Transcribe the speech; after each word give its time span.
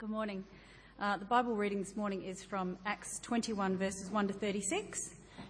Good 0.00 0.08
morning. 0.08 0.44
Uh, 0.98 1.18
the 1.18 1.26
Bible 1.26 1.54
reading 1.54 1.80
this 1.80 1.94
morning 1.94 2.22
is 2.22 2.42
from 2.42 2.78
Acts 2.86 3.18
21, 3.18 3.76
verses 3.76 4.08
1 4.10 4.28
to 4.28 4.32
36. 4.32 4.98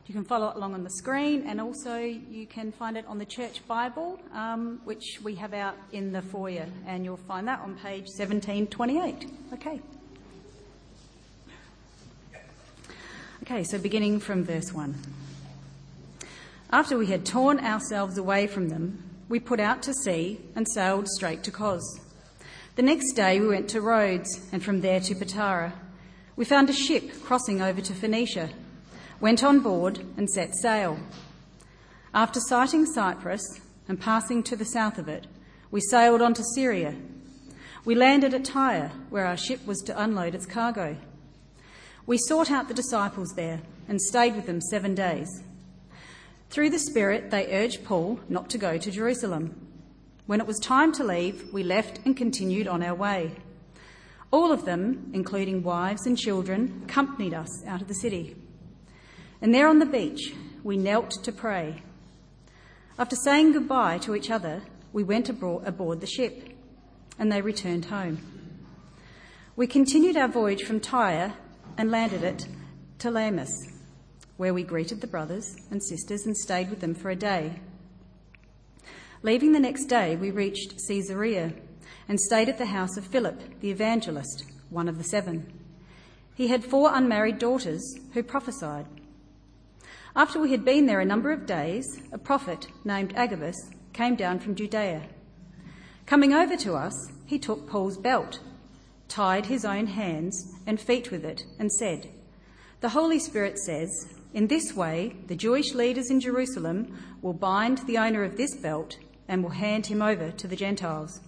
You 0.09 0.13
can 0.13 0.25
follow 0.25 0.49
it 0.49 0.57
along 0.57 0.75
on 0.75 0.83
the 0.83 0.91
screen, 0.91 1.45
and 1.47 1.61
also 1.61 1.99
you 1.99 2.49
can 2.49 2.73
find 2.73 2.97
it 2.97 3.07
on 3.07 3.19
the 3.19 3.25
Church 3.25 3.65
Bible, 3.69 4.19
um, 4.33 4.81
which 4.83 5.21
we 5.23 5.37
have 5.37 5.55
out 5.55 5.77
in 5.93 6.11
the 6.11 6.21
foyer, 6.21 6.67
and 6.85 7.05
you'll 7.05 7.17
find 7.17 7.47
that 7.47 7.61
on 7.61 7.77
page 7.77 8.09
1728. 8.09 9.31
Okay. 9.53 9.81
Okay, 13.45 13.63
so 13.63 13.79
beginning 13.79 14.19
from 14.19 14.43
verse 14.43 14.73
1. 14.73 14.97
After 16.73 16.99
we 16.99 17.07
had 17.07 17.25
torn 17.25 17.61
ourselves 17.61 18.19
away 18.19 18.49
from 18.49 18.69
them, 18.69 19.01
we 19.29 19.39
put 19.39 19.61
out 19.61 19.81
to 19.85 19.95
sea 19.95 20.41
and 20.57 20.67
sailed 20.69 21.07
straight 21.07 21.45
to 21.45 21.53
Cos. 21.53 22.01
The 22.77 22.83
next 22.83 23.15
day 23.15 23.41
we 23.41 23.49
went 23.49 23.69
to 23.71 23.81
Rhodes 23.81 24.49
and 24.53 24.63
from 24.63 24.81
there 24.81 25.01
to 25.01 25.15
Patara. 25.17 25.73
We 26.37 26.45
found 26.45 26.71
a 26.71 26.73
ship 26.73 27.23
crossing 27.25 27.61
over 27.61 27.81
to 27.81 27.93
Phoenicia, 27.93 28.51
went 29.21 29.43
on 29.43 29.59
board 29.59 29.99
and 30.17 30.31
set 30.31 30.55
sail. 30.55 31.01
After 32.15 32.39
sighting 32.39 32.87
Cyprus 32.87 33.43
and 33.89 34.01
passing 34.01 34.45
to 34.45 34.55
the 34.55 34.65
south 34.65 34.99
of 34.99 35.09
it, 35.09 35.27
we 35.73 35.81
sailed 35.81 36.23
on 36.23 36.33
to 36.35 36.45
Syria. 36.55 36.95
We 37.85 37.97
landed 37.97 38.35
at 38.35 38.45
Tyre, 38.45 38.93
where 39.11 39.27
our 39.27 39.37
ship 39.37 39.67
was 39.67 39.81
to 39.83 40.01
unload 40.01 40.37
its 40.37 40.47
cargo. 40.47 40.97
We 42.07 42.19
sought 42.19 42.53
out 42.53 42.69
the 42.69 42.75
disciples 42.75 43.33
there 43.35 43.63
and 43.89 44.01
stayed 44.01 44.37
with 44.37 44.47
them 44.47 44.61
seven 44.61 44.95
days. 44.95 45.43
Through 46.51 46.71
the 46.71 46.79
Spirit, 46.79 47.33
they 47.33 47.53
urged 47.53 47.85
Paul 47.85 48.21
not 48.29 48.49
to 48.51 48.59
go 48.59 48.79
to 48.79 48.91
Jerusalem. 48.93 49.70
When 50.31 50.41
it 50.41 50.47
was 50.47 50.61
time 50.61 50.93
to 50.93 51.03
leave, 51.03 51.53
we 51.53 51.65
left 51.65 51.99
and 52.05 52.17
continued 52.17 52.69
on 52.69 52.85
our 52.85 52.95
way. 52.95 53.35
All 54.31 54.53
of 54.53 54.65
them, 54.65 55.11
including 55.13 55.65
wives 55.65 56.07
and 56.07 56.17
children, 56.17 56.83
accompanied 56.85 57.35
us 57.35 57.67
out 57.67 57.83
of 57.83 57.89
the 57.89 57.95
city. 57.95 58.37
And 59.43 59.53
there 59.53 59.67
on 59.67 59.81
the 59.81 59.87
beach, 59.87 60.33
we 60.63 60.77
knelt 60.77 61.11
to 61.25 61.33
pray. 61.33 61.83
After 62.97 63.17
saying 63.17 63.55
goodbye 63.55 63.99
to 63.99 64.15
each 64.15 64.31
other, 64.31 64.63
we 64.93 65.03
went 65.03 65.29
aboard 65.29 66.01
the 66.01 66.07
ship, 66.07 66.57
and 67.19 67.33
they 67.33 67.41
returned 67.41 67.87
home. 67.87 68.19
We 69.57 69.67
continued 69.67 70.17
our 70.17 70.29
voyage 70.29 70.63
from 70.63 70.79
Tyre 70.79 71.35
and 71.77 71.91
landed 71.91 72.23
at 72.23 72.47
Salamis, 73.01 73.51
where 74.37 74.55
we 74.55 74.63
greeted 74.63 75.01
the 75.01 75.09
brothers 75.09 75.57
and 75.73 75.83
sisters 75.83 76.25
and 76.25 76.37
stayed 76.37 76.71
with 76.71 76.79
them 76.79 76.95
for 76.95 77.11
a 77.11 77.17
day. 77.17 77.59
Leaving 79.23 79.53
the 79.53 79.61
next 79.61 79.85
day, 79.85 80.17
we 80.17 80.31
reached 80.31 80.81
Caesarea 80.89 81.53
and 82.09 82.19
stayed 82.19 82.49
at 82.49 82.57
the 82.57 82.65
house 82.65 82.97
of 82.97 83.05
Philip, 83.05 83.61
the 83.61 83.71
evangelist, 83.71 84.45
one 84.71 84.89
of 84.89 84.97
the 84.97 85.05
seven. 85.05 85.53
He 86.35 86.49
had 86.49 86.65
four 86.65 86.91
unmarried 86.95 87.39
daughters 87.39 87.83
who 88.15 88.23
prophesied. 88.23 88.87
After 90.17 90.41
we 90.41 90.53
had 90.53 90.65
been 90.65 90.87
there 90.87 91.01
a 91.01 91.05
number 91.05 91.33
of 91.33 91.45
days, 91.45 92.01
a 92.13 92.17
prophet 92.17 92.69
named 92.83 93.13
Agabus 93.15 93.71
came 93.93 94.17
down 94.17 94.39
from 94.39 94.55
Judea. 94.55 95.03
Coming 96.07 96.33
over 96.33 96.57
to 96.57 96.73
us, 96.73 97.13
he 97.27 97.39
took 97.39 97.69
Paul's 97.69 97.99
belt, 97.99 98.41
tied 99.07 99.47
his 99.47 99.67
own 99.67 99.87
hands 99.87 100.55
and 100.67 100.81
feet 100.81 101.11
with 101.11 101.27
it, 101.27 101.45
and 101.59 101.71
said, 101.71 102.09
The 102.81 102.89
Holy 102.89 103.19
Spirit 103.19 103.59
says, 103.59 104.09
In 104.33 104.47
this 104.47 104.73
way, 104.73 105.15
the 105.27 105.37
Jewish 105.37 105.75
leaders 105.75 106.11
in 106.11 106.21
Jerusalem 106.21 106.97
will 107.21 107.35
bind 107.35 107.79
the 107.87 107.99
owner 107.99 108.25
of 108.25 108.39
this 108.39 108.57
belt 108.57 108.97
and 109.31 109.45
will 109.45 109.51
hand 109.51 109.87
him 109.87 110.03
over 110.03 110.33
to 110.33 110.49
the 110.49 110.57
Gentiles. 110.57 111.21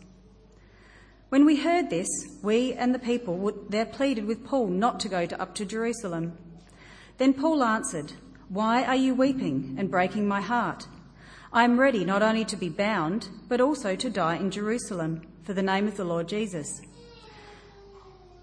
When 1.29 1.47
we 1.47 1.57
heard 1.57 1.89
this, 1.89 2.09
we 2.43 2.75
and 2.75 2.93
the 2.93 2.99
people 2.99 3.53
there 3.71 3.87
pleaded 3.87 4.27
with 4.27 4.45
Paul 4.45 4.67
not 4.67 5.01
to 5.01 5.09
go 5.09 5.25
to, 5.25 5.41
up 5.41 5.55
to 5.55 5.65
Jerusalem. 5.65 6.37
Then 7.17 7.33
Paul 7.33 7.63
answered, 7.63 8.13
Why 8.49 8.85
are 8.85 8.97
you 8.97 9.15
weeping 9.15 9.77
and 9.79 9.91
breaking 9.91 10.27
my 10.27 10.41
heart? 10.41 10.89
I 11.53 11.63
am 11.63 11.79
ready 11.79 12.05
not 12.05 12.23
only 12.23 12.45
to 12.47 12.57
be 12.57 12.69
bound, 12.69 13.29
but 13.49 13.61
also 13.61 13.95
to 13.95 14.11
die 14.11 14.37
in 14.37 14.51
Jerusalem 14.51 15.23
for 15.45 15.55
the 15.55 15.63
name 15.63 15.87
of 15.87 15.97
the 15.97 16.05
Lord 16.05 16.29
Jesus. 16.29 16.83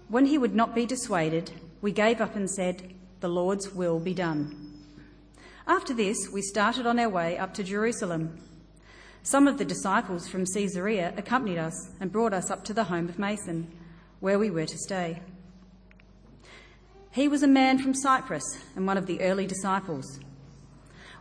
When 0.08 0.26
he 0.26 0.38
would 0.38 0.54
not 0.54 0.74
be 0.74 0.86
dissuaded, 0.86 1.52
we 1.82 1.92
gave 1.92 2.20
up 2.20 2.34
and 2.34 2.50
said, 2.50 2.94
The 3.20 3.28
Lord's 3.28 3.74
will 3.74 4.00
be 4.00 4.14
done. 4.14 4.86
After 5.66 5.92
this, 5.92 6.30
we 6.32 6.40
started 6.40 6.86
on 6.86 6.98
our 6.98 7.10
way 7.10 7.36
up 7.36 7.52
to 7.54 7.62
Jerusalem. 7.62 8.49
Some 9.22 9.46
of 9.46 9.58
the 9.58 9.64
disciples 9.64 10.28
from 10.28 10.46
Caesarea 10.46 11.12
accompanied 11.16 11.58
us 11.58 11.90
and 12.00 12.10
brought 12.10 12.32
us 12.32 12.50
up 12.50 12.64
to 12.64 12.74
the 12.74 12.84
home 12.84 13.08
of 13.08 13.18
Mnason, 13.18 13.66
where 14.20 14.38
we 14.38 14.50
were 14.50 14.66
to 14.66 14.78
stay. 14.78 15.20
He 17.10 17.28
was 17.28 17.42
a 17.42 17.48
man 17.48 17.78
from 17.78 17.92
Cyprus 17.92 18.44
and 18.74 18.86
one 18.86 18.96
of 18.96 19.06
the 19.06 19.20
early 19.20 19.46
disciples. 19.46 20.20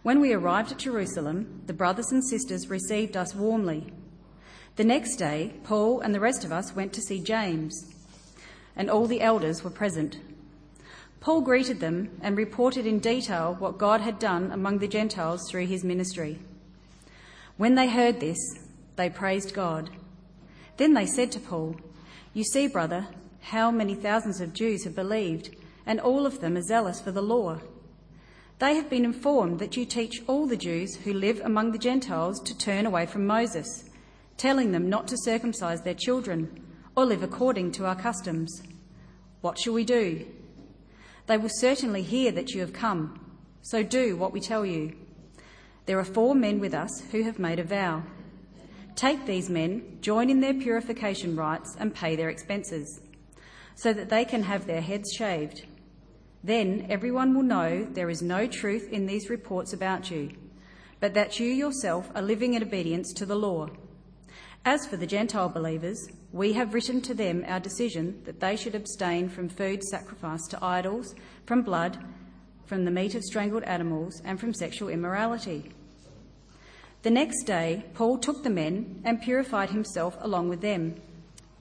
When 0.01 0.21
we 0.21 0.33
arrived 0.33 0.71
at 0.71 0.77
Jerusalem, 0.77 1.63
the 1.65 1.73
brothers 1.73 2.11
and 2.11 2.23
sisters 2.23 2.69
received 2.69 3.17
us 3.17 3.35
warmly. 3.35 3.91
The 4.77 4.85
next 4.85 5.17
day, 5.17 5.55
Paul 5.65 5.99
and 5.99 6.15
the 6.15 6.21
rest 6.21 6.45
of 6.45 6.53
us 6.53 6.73
went 6.73 6.93
to 6.93 7.01
see 7.01 7.19
James, 7.19 7.93
and 8.77 8.89
all 8.89 9.07
the 9.07 9.19
elders 9.19 9.61
were 9.61 9.69
present. 9.69 10.19
Paul 11.19 11.41
greeted 11.41 11.81
them 11.81 12.17
and 12.21 12.37
reported 12.37 12.85
in 12.85 12.99
detail 12.99 13.57
what 13.59 13.77
God 13.77 13.99
had 13.99 14.19
done 14.19 14.51
among 14.51 14.77
the 14.77 14.87
Gentiles 14.87 15.49
through 15.49 15.65
his 15.65 15.83
ministry. 15.83 16.39
When 17.59 17.75
they 17.75 17.89
heard 17.89 18.21
this, 18.21 18.37
they 18.95 19.09
praised 19.09 19.53
God. 19.53 19.89
Then 20.77 20.93
they 20.93 21.05
said 21.05 21.29
to 21.33 21.41
Paul, 21.41 21.75
You 22.33 22.45
see, 22.45 22.67
brother, 22.67 23.09
how 23.41 23.69
many 23.69 23.95
thousands 23.95 24.39
of 24.39 24.53
Jews 24.53 24.85
have 24.85 24.95
believed, 24.95 25.53
and 25.85 25.99
all 25.99 26.25
of 26.25 26.39
them 26.39 26.55
are 26.55 26.61
zealous 26.61 27.01
for 27.01 27.11
the 27.11 27.21
law. 27.21 27.59
They 28.59 28.75
have 28.75 28.89
been 28.89 29.03
informed 29.03 29.59
that 29.59 29.75
you 29.75 29.83
teach 29.83 30.23
all 30.25 30.47
the 30.47 30.55
Jews 30.55 30.95
who 31.03 31.11
live 31.11 31.41
among 31.43 31.73
the 31.73 31.77
Gentiles 31.77 32.39
to 32.43 32.57
turn 32.57 32.85
away 32.85 33.05
from 33.05 33.27
Moses, 33.27 33.89
telling 34.37 34.71
them 34.71 34.89
not 34.89 35.09
to 35.09 35.17
circumcise 35.17 35.81
their 35.81 35.93
children 35.93 36.65
or 36.95 37.03
live 37.03 37.23
according 37.23 37.73
to 37.73 37.85
our 37.85 37.95
customs. 37.97 38.63
What 39.41 39.59
shall 39.59 39.73
we 39.73 39.83
do? 39.83 40.25
They 41.27 41.35
will 41.35 41.51
certainly 41.51 42.03
hear 42.03 42.31
that 42.31 42.51
you 42.51 42.61
have 42.61 42.71
come, 42.71 43.35
so 43.63 43.83
do 43.83 44.15
what 44.15 44.31
we 44.31 44.39
tell 44.39 44.65
you. 44.65 44.95
There 45.89 45.97
are 45.97 46.05
four 46.05 46.35
men 46.35 46.59
with 46.59 46.75
us 46.75 47.01
who 47.11 47.23
have 47.23 47.39
made 47.39 47.57
a 47.57 47.63
vow. 47.63 48.03
Take 48.95 49.25
these 49.25 49.49
men, 49.49 49.97
join 50.01 50.29
in 50.29 50.39
their 50.39 50.53
purification 50.53 51.35
rites, 51.35 51.75
and 51.79 51.95
pay 51.95 52.15
their 52.15 52.29
expenses, 52.29 53.01
so 53.73 53.91
that 53.93 54.07
they 54.07 54.23
can 54.23 54.43
have 54.43 54.67
their 54.67 54.81
heads 54.81 55.11
shaved. 55.11 55.65
Then 56.43 56.85
everyone 56.91 57.33
will 57.33 57.41
know 57.41 57.87
there 57.91 58.11
is 58.11 58.21
no 58.21 58.45
truth 58.45 58.87
in 58.91 59.07
these 59.07 59.31
reports 59.31 59.73
about 59.73 60.11
you, 60.11 60.29
but 60.99 61.15
that 61.15 61.39
you 61.39 61.47
yourself 61.47 62.11
are 62.13 62.21
living 62.21 62.53
in 62.53 62.61
obedience 62.61 63.11
to 63.13 63.25
the 63.25 63.35
law. 63.35 63.69
As 64.65 64.85
for 64.85 64.95
the 64.95 65.07
Gentile 65.07 65.49
believers, 65.49 66.07
we 66.31 66.53
have 66.53 66.75
written 66.75 67.01
to 67.01 67.15
them 67.15 67.43
our 67.47 67.59
decision 67.59 68.21
that 68.25 68.39
they 68.39 68.55
should 68.55 68.75
abstain 68.75 69.27
from 69.27 69.49
food 69.49 69.83
sacrificed 69.83 70.51
to 70.51 70.63
idols, 70.63 71.15
from 71.47 71.63
blood, 71.63 71.97
from 72.67 72.85
the 72.85 72.91
meat 72.91 73.15
of 73.15 73.23
strangled 73.23 73.63
animals, 73.63 74.21
and 74.23 74.39
from 74.39 74.53
sexual 74.53 74.89
immorality. 74.89 75.71
The 77.01 77.09
next 77.09 77.43
day, 77.43 77.85
Paul 77.93 78.17
took 78.17 78.43
the 78.43 78.49
men 78.49 79.01
and 79.05 79.21
purified 79.21 79.69
himself 79.69 80.17
along 80.19 80.49
with 80.49 80.59
them. 80.59 80.95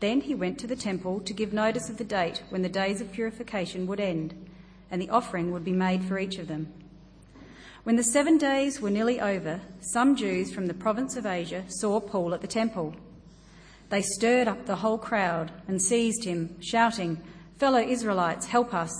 Then 0.00 0.20
he 0.20 0.34
went 0.34 0.58
to 0.58 0.66
the 0.66 0.74
temple 0.74 1.20
to 1.20 1.32
give 1.32 1.52
notice 1.52 1.88
of 1.88 1.96
the 1.96 2.04
date 2.04 2.42
when 2.48 2.62
the 2.62 2.68
days 2.68 3.00
of 3.00 3.12
purification 3.12 3.86
would 3.86 4.00
end, 4.00 4.34
and 4.90 5.00
the 5.00 5.10
offering 5.10 5.52
would 5.52 5.64
be 5.64 5.72
made 5.72 6.02
for 6.02 6.18
each 6.18 6.38
of 6.38 6.48
them. 6.48 6.72
When 7.84 7.94
the 7.94 8.02
seven 8.02 8.36
days 8.36 8.80
were 8.80 8.90
nearly 8.90 9.20
over, 9.20 9.60
some 9.80 10.16
Jews 10.16 10.52
from 10.52 10.66
the 10.66 10.74
province 10.74 11.16
of 11.16 11.24
Asia 11.24 11.62
saw 11.68 12.00
Paul 12.00 12.34
at 12.34 12.40
the 12.40 12.48
temple. 12.48 12.96
They 13.90 14.02
stirred 14.02 14.48
up 14.48 14.66
the 14.66 14.76
whole 14.76 14.98
crowd 14.98 15.52
and 15.68 15.80
seized 15.80 16.24
him, 16.24 16.56
shouting, 16.60 17.22
Fellow 17.58 17.80
Israelites, 17.80 18.46
help 18.46 18.74
us! 18.74 18.92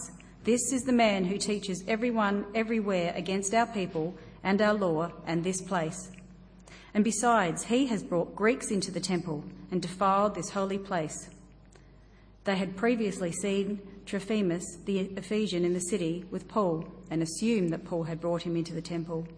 This 0.45 0.73
is 0.73 0.83
the 0.83 0.93
man 0.93 1.25
who 1.25 1.37
teaches 1.37 1.83
everyone 1.89 2.47
everywhere 2.55 3.13
against 3.17 3.55
our 3.55 3.67
people 3.67 4.15
and 4.45 4.63
our 4.63 4.75
law 4.75 5.11
and 5.27 5.43
this 5.43 5.61
place. 5.61 6.13
And 6.99 7.05
besides, 7.05 7.63
he 7.63 7.87
has 7.87 8.03
brought 8.03 8.35
Greeks 8.35 8.73
into 8.73 8.91
the 8.91 8.99
temple 8.99 9.45
and 9.71 9.81
defiled 9.81 10.35
this 10.35 10.51
holy 10.51 10.79
place. 10.79 11.31
They 12.43 12.57
had 12.57 12.77
previously 12.77 13.31
seen 13.31 13.79
Trophimus, 14.05 14.65
the 14.85 15.03
Ephesian, 15.17 15.65
in 15.65 15.75
the 15.75 15.81
city 15.81 16.25
with 16.33 16.49
Paul 16.49 16.89
and 17.09 17.23
assumed 17.23 17.73
that 17.73 17.85
Paul 17.85 18.03
had 18.03 18.21
brought 18.21 18.43
him 18.43 18.57
into 18.57 18.75
the 18.75 18.83
temple. 18.83 19.29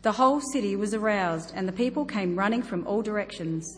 The 0.00 0.12
whole 0.12 0.40
city 0.40 0.74
was 0.74 0.94
aroused, 0.94 1.52
and 1.54 1.68
the 1.68 1.72
people 1.72 2.06
came 2.06 2.34
running 2.34 2.62
from 2.62 2.86
all 2.86 3.02
directions. 3.02 3.76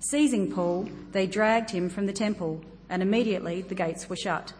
Seizing 0.00 0.50
Paul, 0.50 0.88
they 1.12 1.28
dragged 1.28 1.70
him 1.70 1.88
from 1.88 2.06
the 2.06 2.12
temple, 2.12 2.64
and 2.90 3.00
immediately 3.00 3.62
the 3.62 3.76
gates 3.76 4.10
were 4.10 4.16
shut. 4.16 4.52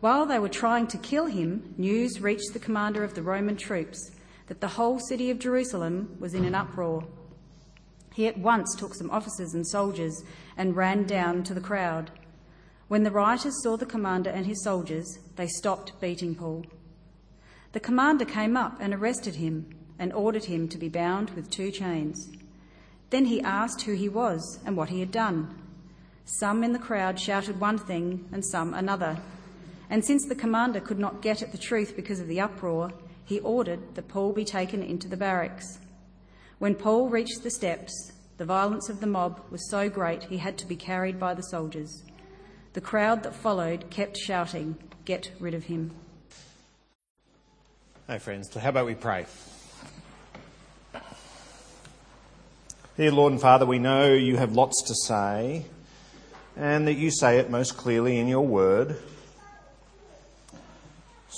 While 0.00 0.26
they 0.26 0.38
were 0.38 0.50
trying 0.50 0.88
to 0.88 0.98
kill 0.98 1.28
him, 1.28 1.76
news 1.78 2.20
reached 2.20 2.52
the 2.52 2.58
commander 2.58 3.02
of 3.02 3.14
the 3.14 3.22
Roman 3.22 3.56
troops 3.56 4.10
that 4.46 4.60
the 4.60 4.68
whole 4.68 4.98
city 4.98 5.30
of 5.30 5.38
Jerusalem 5.38 6.16
was 6.20 6.34
in 6.34 6.44
an 6.44 6.54
uproar. 6.54 7.04
He 8.14 8.26
at 8.26 8.38
once 8.38 8.74
took 8.74 8.94
some 8.94 9.10
officers 9.10 9.54
and 9.54 9.66
soldiers 9.66 10.22
and 10.56 10.76
ran 10.76 11.04
down 11.04 11.42
to 11.44 11.54
the 11.54 11.60
crowd. 11.60 12.10
When 12.88 13.02
the 13.02 13.10
rioters 13.10 13.62
saw 13.62 13.76
the 13.76 13.86
commander 13.86 14.30
and 14.30 14.46
his 14.46 14.62
soldiers, 14.62 15.18
they 15.36 15.48
stopped 15.48 16.00
beating 16.00 16.34
Paul. 16.34 16.64
The 17.72 17.80
commander 17.80 18.24
came 18.24 18.56
up 18.56 18.76
and 18.80 18.94
arrested 18.94 19.36
him 19.36 19.74
and 19.98 20.12
ordered 20.12 20.44
him 20.44 20.68
to 20.68 20.78
be 20.78 20.88
bound 20.88 21.30
with 21.30 21.50
two 21.50 21.70
chains. 21.70 22.30
Then 23.10 23.24
he 23.24 23.40
asked 23.40 23.82
who 23.82 23.94
he 23.94 24.08
was 24.08 24.60
and 24.64 24.76
what 24.76 24.90
he 24.90 25.00
had 25.00 25.10
done. 25.10 25.60
Some 26.24 26.62
in 26.62 26.72
the 26.72 26.78
crowd 26.78 27.18
shouted 27.18 27.60
one 27.60 27.78
thing 27.78 28.28
and 28.32 28.44
some 28.44 28.74
another. 28.74 29.18
And 29.90 30.04
since 30.04 30.26
the 30.26 30.34
commander 30.34 30.80
could 30.80 30.98
not 30.98 31.20
get 31.20 31.42
at 31.42 31.52
the 31.52 31.58
truth 31.58 31.94
because 31.96 32.20
of 32.20 32.28
the 32.28 32.40
uproar, 32.40 32.92
he 33.24 33.40
ordered 33.40 33.94
that 33.94 34.08
Paul 34.08 34.32
be 34.32 34.44
taken 34.44 34.82
into 34.82 35.08
the 35.08 35.16
barracks. 35.16 35.78
When 36.58 36.74
Paul 36.74 37.08
reached 37.08 37.42
the 37.42 37.50
steps, 37.50 38.12
the 38.36 38.44
violence 38.44 38.88
of 38.88 39.00
the 39.00 39.06
mob 39.06 39.40
was 39.50 39.68
so 39.70 39.88
great 39.88 40.24
he 40.24 40.38
had 40.38 40.58
to 40.58 40.66
be 40.66 40.76
carried 40.76 41.18
by 41.18 41.34
the 41.34 41.42
soldiers. 41.42 42.02
The 42.72 42.80
crowd 42.80 43.22
that 43.22 43.34
followed 43.34 43.90
kept 43.90 44.16
shouting, 44.16 44.76
Get 45.04 45.30
rid 45.38 45.52
of 45.54 45.64
him. 45.64 45.90
Hey, 48.06 48.18
friends, 48.18 48.54
how 48.54 48.70
about 48.70 48.86
we 48.86 48.94
pray? 48.94 49.26
Dear 52.96 53.12
Lord 53.12 53.32
and 53.32 53.40
Father, 53.40 53.66
we 53.66 53.78
know 53.78 54.12
you 54.12 54.36
have 54.36 54.52
lots 54.52 54.82
to 54.84 54.94
say 54.94 55.66
and 56.56 56.86
that 56.86 56.94
you 56.94 57.10
say 57.10 57.38
it 57.38 57.50
most 57.50 57.76
clearly 57.76 58.18
in 58.18 58.28
your 58.28 58.46
word. 58.46 58.96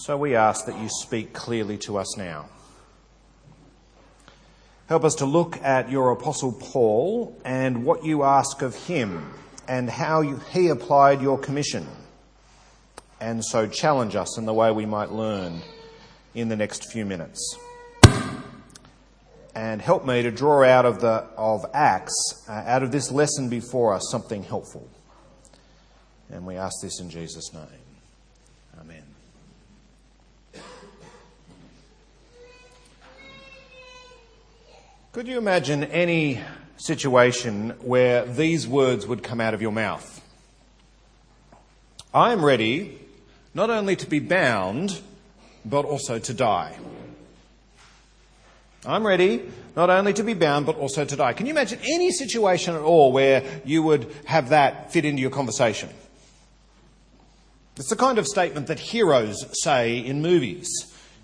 So 0.05 0.17
we 0.19 0.37
ask 0.37 0.67
that 0.67 0.79
you 0.79 0.89
speak 0.91 1.33
clearly 1.33 1.79
to 1.79 1.97
us 1.97 2.19
now. 2.19 2.51
Help 4.89 5.05
us 5.05 5.17
to 5.17 5.25
look 5.25 5.57
at 5.63 5.91
your 5.91 6.13
Apostle 6.13 6.53
Paul 6.53 7.37
and 7.45 7.83
what 7.83 8.05
you 8.05 8.23
ask 8.23 8.61
of 8.61 8.75
him 8.75 9.33
and 9.67 9.89
how 9.89 10.21
you, 10.21 10.37
he 10.53 10.69
applied 10.69 11.23
your 11.23 11.39
commission. 11.39 11.89
And 13.21 13.43
so 13.43 13.67
challenge 13.67 14.15
us 14.15 14.37
in 14.37 14.45
the 14.45 14.53
way 14.53 14.71
we 14.71 14.85
might 14.85 15.13
learn 15.13 15.63
in 16.35 16.51
the 16.51 16.57
next 16.57 16.93
few 16.93 17.07
minutes. 17.07 17.59
And 19.55 19.81
help 19.81 20.05
me 20.05 20.23
to 20.23 20.31
draw 20.31 20.63
out 20.63 20.85
of, 20.85 21.01
the, 21.01 21.25
of 21.39 21.65
Acts, 21.73 22.45
uh, 22.49 22.53
out 22.53 22.83
of 22.83 22.93
this 22.93 23.11
lesson 23.11 23.49
before 23.49 23.95
us, 23.95 24.07
something 24.11 24.43
helpful. 24.43 24.89
And 26.31 26.47
we 26.47 26.57
ask 26.57 26.75
this 26.83 27.01
in 27.01 27.09
Jesus' 27.09 27.53
name. 27.55 27.86
Could 35.17 35.29
you 35.29 35.39
imagine 35.39 35.83
any 35.85 36.43
situation 36.77 37.71
where 37.81 38.27
these 38.27 38.69
words 38.69 39.07
would 39.07 39.23
come 39.23 39.41
out 39.41 39.55
of 39.55 39.63
your 39.63 39.73
mouth. 39.73 40.23
I 42.13 42.33
am 42.33 42.45
ready 42.45 42.99
not 43.55 43.71
only 43.71 43.97
to 43.97 44.07
be 44.07 44.19
bound, 44.19 45.01
but 45.65 45.87
also 45.87 46.19
to 46.19 46.35
die. 46.35 46.77
I'm 48.85 49.07
ready 49.07 49.51
not 49.75 49.89
only 49.89 50.13
to 50.13 50.23
be 50.23 50.35
bound, 50.35 50.67
but 50.67 50.77
also 50.77 51.07
to 51.07 51.17
die. 51.17 51.33
Can 51.33 51.47
you 51.47 51.53
imagine 51.53 51.79
any 51.83 52.11
situation 52.11 52.75
at 52.75 52.83
all 52.83 53.11
where 53.11 53.43
you 53.65 53.83
would 53.85 54.13
have 54.27 54.51
that 54.51 54.93
fit 54.93 55.07
into 55.07 55.23
your 55.23 55.31
conversation? 55.31 55.89
It's 57.79 57.89
the 57.89 57.97
kind 57.97 58.19
of 58.19 58.27
statement 58.27 58.67
that 58.67 58.81
heroes 58.81 59.47
say 59.63 59.97
in 59.97 60.21
movies. 60.21 60.69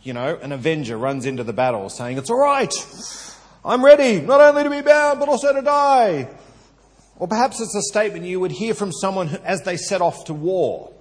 You 0.02 0.14
know, 0.14 0.38
an 0.40 0.50
Avenger 0.50 0.96
runs 0.96 1.26
into 1.26 1.44
the 1.44 1.52
battle 1.52 1.90
saying, 1.90 2.16
It's 2.16 2.30
all 2.30 2.40
right. 2.40 2.72
I'm 3.64 3.84
ready 3.84 4.20
not 4.20 4.40
only 4.40 4.64
to 4.64 4.70
be 4.70 4.80
bound, 4.80 5.20
but 5.20 5.28
also 5.28 5.52
to 5.52 5.62
die. 5.62 6.28
Or 7.16 7.28
perhaps 7.28 7.60
it's 7.60 7.74
a 7.74 7.82
statement 7.82 8.24
you 8.24 8.40
would 8.40 8.50
hear 8.50 8.74
from 8.74 8.92
someone 8.92 9.28
as 9.44 9.62
they 9.62 9.76
set 9.76 10.00
off 10.00 10.24
to 10.24 10.34
war. 10.34 10.92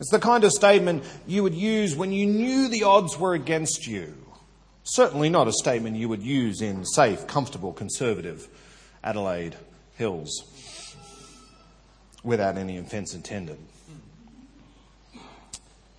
It's 0.00 0.10
the 0.10 0.18
kind 0.18 0.42
of 0.42 0.50
statement 0.50 1.04
you 1.28 1.44
would 1.44 1.54
use 1.54 1.94
when 1.94 2.10
you 2.10 2.26
knew 2.26 2.68
the 2.68 2.82
odds 2.82 3.16
were 3.16 3.34
against 3.34 3.86
you. 3.86 4.14
Certainly 4.82 5.30
not 5.30 5.46
a 5.46 5.52
statement 5.52 5.96
you 5.96 6.08
would 6.08 6.24
use 6.24 6.60
in 6.60 6.84
safe, 6.84 7.28
comfortable, 7.28 7.72
conservative 7.72 8.48
Adelaide 9.04 9.54
Hills 9.94 10.96
without 12.24 12.56
any 12.56 12.78
offence 12.78 13.14
intended. 13.14 13.58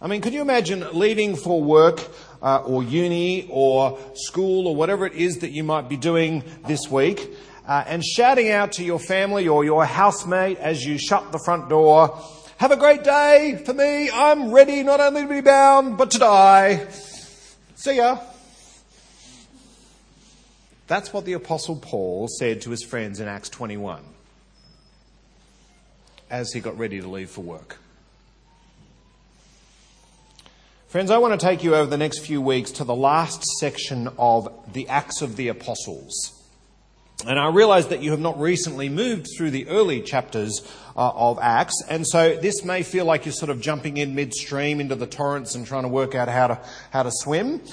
I 0.01 0.07
mean, 0.07 0.19
could 0.19 0.33
you 0.33 0.41
imagine 0.41 0.85
leaving 0.91 1.37
for 1.37 1.63
work 1.63 2.01
uh, 2.43 2.61
or 2.65 2.83
uni 2.83 3.47
or 3.49 3.97
school 4.13 4.67
or 4.67 4.75
whatever 4.75 5.07
it 5.07 5.13
is 5.13 5.39
that 5.39 5.51
you 5.51 5.63
might 5.63 5.89
be 5.89 5.97
doing 5.97 6.43
this 6.67 6.91
week 6.91 7.33
uh, 7.67 7.83
and 7.87 8.03
shouting 8.03 8.51
out 8.51 8.73
to 8.73 8.83
your 8.83 8.99
family 8.99 9.47
or 9.47 9.63
your 9.63 9.85
housemate 9.85 10.57
as 10.59 10.83
you 10.83 10.97
shut 10.97 11.31
the 11.31 11.39
front 11.39 11.69
door, 11.69 12.19
Have 12.57 12.71
a 12.71 12.77
great 12.77 13.03
day 13.03 13.61
for 13.65 13.73
me. 13.73 14.09
I'm 14.11 14.51
ready 14.51 14.83
not 14.83 14.99
only 14.99 15.23
to 15.23 15.27
be 15.27 15.41
bound, 15.41 15.97
but 15.97 16.11
to 16.11 16.19
die. 16.19 16.85
See 17.75 17.97
ya. 17.97 18.19
That's 20.87 21.11
what 21.11 21.25
the 21.25 21.33
Apostle 21.33 21.77
Paul 21.77 22.27
said 22.27 22.61
to 22.61 22.69
his 22.69 22.83
friends 22.83 23.19
in 23.19 23.27
Acts 23.27 23.49
21 23.49 24.03
as 26.29 26.51
he 26.53 26.59
got 26.59 26.77
ready 26.77 26.99
to 27.01 27.07
leave 27.07 27.29
for 27.29 27.41
work. 27.41 27.77
Friends, 30.93 31.09
I 31.09 31.17
want 31.17 31.39
to 31.39 31.43
take 31.43 31.63
you 31.63 31.73
over 31.73 31.89
the 31.89 31.97
next 31.97 32.19
few 32.19 32.39
weeks 32.39 32.69
to 32.73 32.83
the 32.83 32.93
last 32.93 33.43
section 33.57 34.09
of 34.19 34.47
the 34.73 34.87
Acts 34.89 35.23
of 35.23 35.37
the 35.37 35.47
Apostles. 35.47 36.39
And 37.25 37.39
I 37.39 37.47
realize 37.49 37.87
that 37.87 38.03
you 38.03 38.11
have 38.11 38.19
not 38.19 38.39
recently 38.39 38.89
moved 38.89 39.27
through 39.35 39.49
the 39.49 39.67
early 39.69 40.03
chapters 40.03 40.61
uh, 40.95 41.09
of 41.15 41.39
Acts, 41.41 41.81
and 41.89 42.05
so 42.05 42.35
this 42.35 42.63
may 42.63 42.83
feel 42.83 43.05
like 43.05 43.25
you're 43.25 43.33
sort 43.33 43.49
of 43.49 43.59
jumping 43.59 43.97
in 43.97 44.13
midstream 44.13 44.79
into 44.79 44.93
the 44.93 45.07
torrents 45.07 45.55
and 45.55 45.65
trying 45.65 45.81
to 45.81 45.89
work 45.89 46.13
out 46.13 46.27
how 46.27 46.45
to, 46.45 46.59
how 46.91 47.01
to 47.01 47.11
swim. 47.11 47.63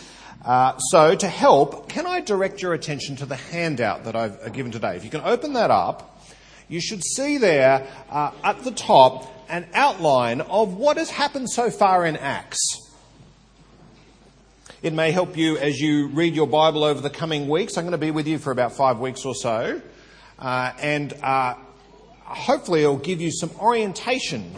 Uh, 0.43 0.79
so, 0.79 1.15
to 1.15 1.29
help, 1.29 1.91
can 1.91 2.07
I 2.07 2.21
direct 2.21 2.63
your 2.63 2.73
attention 2.73 3.17
to 3.17 3.27
the 3.27 3.37
handout 3.37 4.05
that 4.05 4.17
I've 4.17 4.41
uh, 4.41 4.49
given 4.49 4.73
today? 4.73 4.97
If 4.97 5.05
you 5.05 5.11
can 5.11 5.21
open 5.21 5.53
that 5.53 5.71
up, 5.71 6.25
you 6.69 6.81
should 6.81 7.05
see 7.05 7.37
there 7.37 7.87
uh, 8.09 8.31
at 8.43 8.65
the 8.65 8.71
top 8.71 9.31
an 9.51 9.69
outline 9.75 10.41
of 10.41 10.73
what 10.73 10.97
has 10.97 11.11
happened 11.11 11.51
so 11.51 11.69
far 11.71 12.07
in 12.07 12.17
Acts. 12.17 12.90
It 14.83 14.95
may 14.95 15.11
help 15.11 15.37
you 15.37 15.59
as 15.59 15.79
you 15.79 16.09
read 16.09 16.35
your 16.35 16.47
Bible 16.47 16.85
over 16.85 17.03
the 17.03 17.11
coming 17.11 17.49
weeks. 17.49 17.77
I'm 17.77 17.85
going 17.85 17.93
to 17.93 17.99
be 17.99 18.11
with 18.11 18.27
you 18.27 18.39
for 18.39 18.51
about 18.51 18.73
five 18.73 18.99
weeks 18.99 19.27
or 19.27 19.35
so. 19.35 19.83
Uh, 20.39 20.73
and 20.81 21.13
uh, 21.23 21.57
hopefully, 22.23 22.81
it'll 22.81 22.97
give 22.97 23.21
you 23.21 23.31
some 23.31 23.51
orientation 23.61 24.57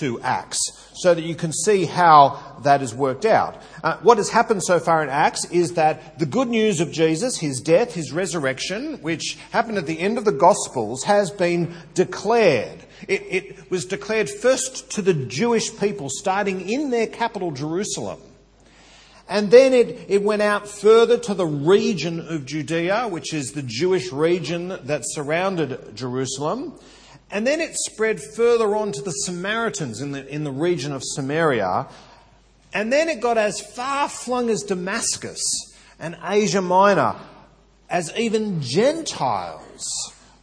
to 0.00 0.20
Acts 0.20 0.60
so 0.96 1.14
that 1.14 1.22
you 1.22 1.34
can 1.34 1.50
see 1.50 1.86
how 1.86 2.58
that 2.62 2.82
has 2.82 2.94
worked 2.94 3.24
out. 3.24 3.62
Uh, 3.82 3.96
what 4.02 4.18
has 4.18 4.28
happened 4.28 4.62
so 4.62 4.78
far 4.78 5.02
in 5.02 5.08
Acts 5.08 5.46
is 5.46 5.72
that 5.74 6.18
the 6.18 6.26
good 6.26 6.48
news 6.48 6.80
of 6.80 6.92
Jesus, 6.92 7.38
his 7.38 7.58
death, 7.62 7.94
his 7.94 8.12
resurrection, 8.12 9.00
which 9.00 9.38
happened 9.50 9.78
at 9.78 9.86
the 9.86 9.98
end 9.98 10.18
of 10.18 10.26
the 10.26 10.32
Gospels, 10.32 11.04
has 11.04 11.30
been 11.30 11.74
declared. 11.94 12.84
It, 13.08 13.22
it 13.30 13.70
was 13.70 13.86
declared 13.86 14.28
first 14.28 14.90
to 14.90 15.00
the 15.00 15.14
Jewish 15.14 15.74
people, 15.78 16.10
starting 16.10 16.68
in 16.68 16.90
their 16.90 17.06
capital, 17.06 17.50
Jerusalem. 17.50 18.20
And 19.28 19.50
then 19.50 19.72
it, 19.72 20.06
it 20.08 20.22
went 20.22 20.42
out 20.42 20.68
further 20.68 21.16
to 21.18 21.34
the 21.34 21.46
region 21.46 22.20
of 22.20 22.44
Judea, 22.44 23.08
which 23.08 23.32
is 23.32 23.52
the 23.52 23.62
Jewish 23.62 24.12
region 24.12 24.68
that 24.84 25.02
surrounded 25.04 25.96
Jerusalem. 25.96 26.74
And 27.30 27.46
then 27.46 27.60
it 27.60 27.74
spread 27.74 28.20
further 28.20 28.76
on 28.76 28.92
to 28.92 29.02
the 29.02 29.10
Samaritans 29.10 30.00
in 30.00 30.12
the, 30.12 30.26
in 30.28 30.44
the 30.44 30.52
region 30.52 30.92
of 30.92 31.02
Samaria. 31.02 31.86
And 32.74 32.92
then 32.92 33.08
it 33.08 33.20
got 33.20 33.38
as 33.38 33.60
far 33.60 34.08
flung 34.08 34.50
as 34.50 34.62
Damascus 34.62 35.42
and 35.98 36.18
Asia 36.22 36.60
Minor, 36.60 37.16
as 37.88 38.14
even 38.16 38.60
Gentiles 38.60 39.88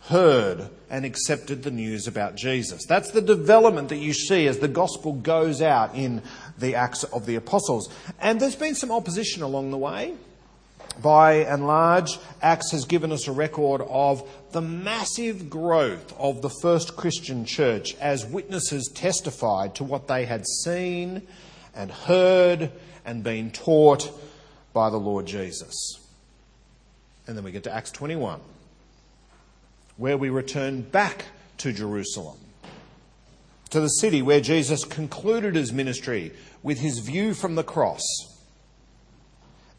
heard 0.02 0.70
and 0.90 1.06
accepted 1.06 1.64
the 1.64 1.72
news 1.72 2.08
about 2.08 2.36
Jesus. 2.36 2.86
That's 2.86 3.12
the 3.12 3.22
development 3.22 3.90
that 3.90 3.98
you 3.98 4.14
see 4.14 4.48
as 4.48 4.60
the 4.60 4.68
gospel 4.68 5.14
goes 5.14 5.62
out 5.62 5.96
in 5.96 6.22
the 6.62 6.76
Acts 6.76 7.04
of 7.04 7.26
the 7.26 7.36
Apostles. 7.36 7.90
And 8.20 8.40
there's 8.40 8.56
been 8.56 8.76
some 8.76 8.92
opposition 8.92 9.44
along 9.44 9.72
the 9.72 9.78
way. 9.78 10.14
By 11.02 11.36
and 11.46 11.68
large, 11.68 12.20
Acts 12.42 12.72
has 12.72 12.86
given 12.86 13.12
us 13.12 13.28
a 13.28 13.32
record 13.32 13.82
of 13.90 14.28
the 14.52 14.62
massive 14.62 15.50
growth 15.50 16.14
of 16.18 16.42
the 16.42 16.50
first 16.62 16.96
Christian 16.96 17.46
church 17.46 17.96
as 17.96 18.26
witnesses 18.26 18.90
testified 18.94 19.76
to 19.76 19.84
what 19.84 20.08
they 20.08 20.26
had 20.26 20.46
seen 20.46 21.22
and 21.74 21.92
heard 21.92 22.72
and 23.06 23.24
been 23.24 23.52
taught 23.52 24.12
by 24.74 24.90
the 24.90 24.98
Lord 24.98 25.26
Jesus. 25.26 26.00
And 27.26 27.38
then 27.38 27.44
we 27.44 27.52
get 27.52 27.64
to 27.64 27.74
Acts 27.74 27.92
21, 27.92 28.40
where 29.98 30.18
we 30.18 30.30
return 30.30 30.82
back 30.82 31.26
to 31.60 31.72
Jerusalem, 31.72 32.38
to 33.72 33.80
the 33.80 33.88
city 33.88 34.22
where 34.22 34.42
Jesus 34.42 34.86
concluded 34.86 35.56
his 35.56 35.74
ministry 35.74 36.34
with 36.62 36.80
his 36.80 37.00
view 37.00 37.34
from 37.34 37.56
the 37.56 37.64
cross 37.64 38.02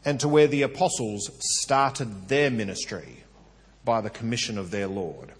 and 0.03 0.19
to 0.19 0.27
where 0.27 0.47
the 0.47 0.63
apostles 0.63 1.29
started 1.39 2.27
their 2.27 2.51
ministry 2.51 3.23
by 3.85 4.01
the 4.01 4.09
commission 4.09 4.57
of 4.57 4.71
their 4.71 4.87
Lord. 4.87 5.31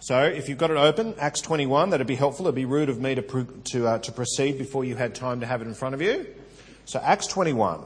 So 0.00 0.22
if 0.22 0.50
you've 0.50 0.58
got 0.58 0.70
it 0.70 0.76
open, 0.76 1.14
Acts 1.18 1.40
21, 1.40 1.90
that'd 1.90 2.06
be 2.06 2.14
helpful. 2.14 2.44
It'd 2.44 2.54
be 2.54 2.66
rude 2.66 2.90
of 2.90 3.00
me 3.00 3.14
to, 3.14 3.22
to, 3.72 3.86
uh, 3.86 3.98
to 4.00 4.12
proceed 4.12 4.58
before 4.58 4.84
you 4.84 4.96
had 4.96 5.14
time 5.14 5.40
to 5.40 5.46
have 5.46 5.62
it 5.62 5.66
in 5.66 5.72
front 5.72 5.94
of 5.94 6.02
you. 6.02 6.26
So 6.84 7.00
Acts 7.00 7.26
21. 7.26 7.82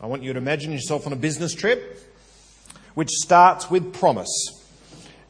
I 0.00 0.06
want 0.06 0.24
you 0.24 0.32
to 0.32 0.38
imagine 0.38 0.72
yourself 0.72 1.06
on 1.06 1.12
a 1.12 1.16
business 1.16 1.54
trip, 1.54 2.00
which 2.94 3.10
starts 3.10 3.70
with 3.70 3.94
promise 3.94 4.61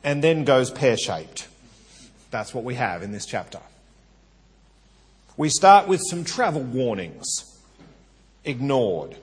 and 0.04 0.23
then 0.23 0.44
goes 0.44 0.71
pear 0.71 0.97
shaped. 0.97 1.49
That's 2.30 2.54
what 2.54 2.64
we 2.64 2.75
have 2.75 3.02
in 3.02 3.12
this 3.12 3.26
chapter. 3.26 3.61
We 5.37 5.49
start 5.49 5.88
with 5.88 6.00
some 6.09 6.25
travel 6.25 6.62
warnings, 6.62 7.26
ignored. 8.44 9.16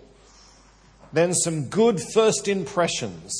Then 1.12 1.33
some 1.33 1.65
good 1.65 2.00
first 2.13 2.48
impressions, 2.48 3.33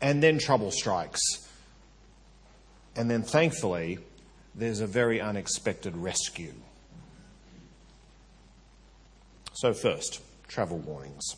and 0.00 0.22
then 0.22 0.38
trouble 0.38 0.70
strikes. 0.70 1.20
And 2.96 3.10
then 3.10 3.22
thankfully, 3.22 3.98
there's 4.54 4.80
a 4.80 4.86
very 4.86 5.20
unexpected 5.20 5.96
rescue. 5.96 6.54
So, 9.52 9.72
first, 9.72 10.20
travel 10.48 10.78
warnings. 10.78 11.36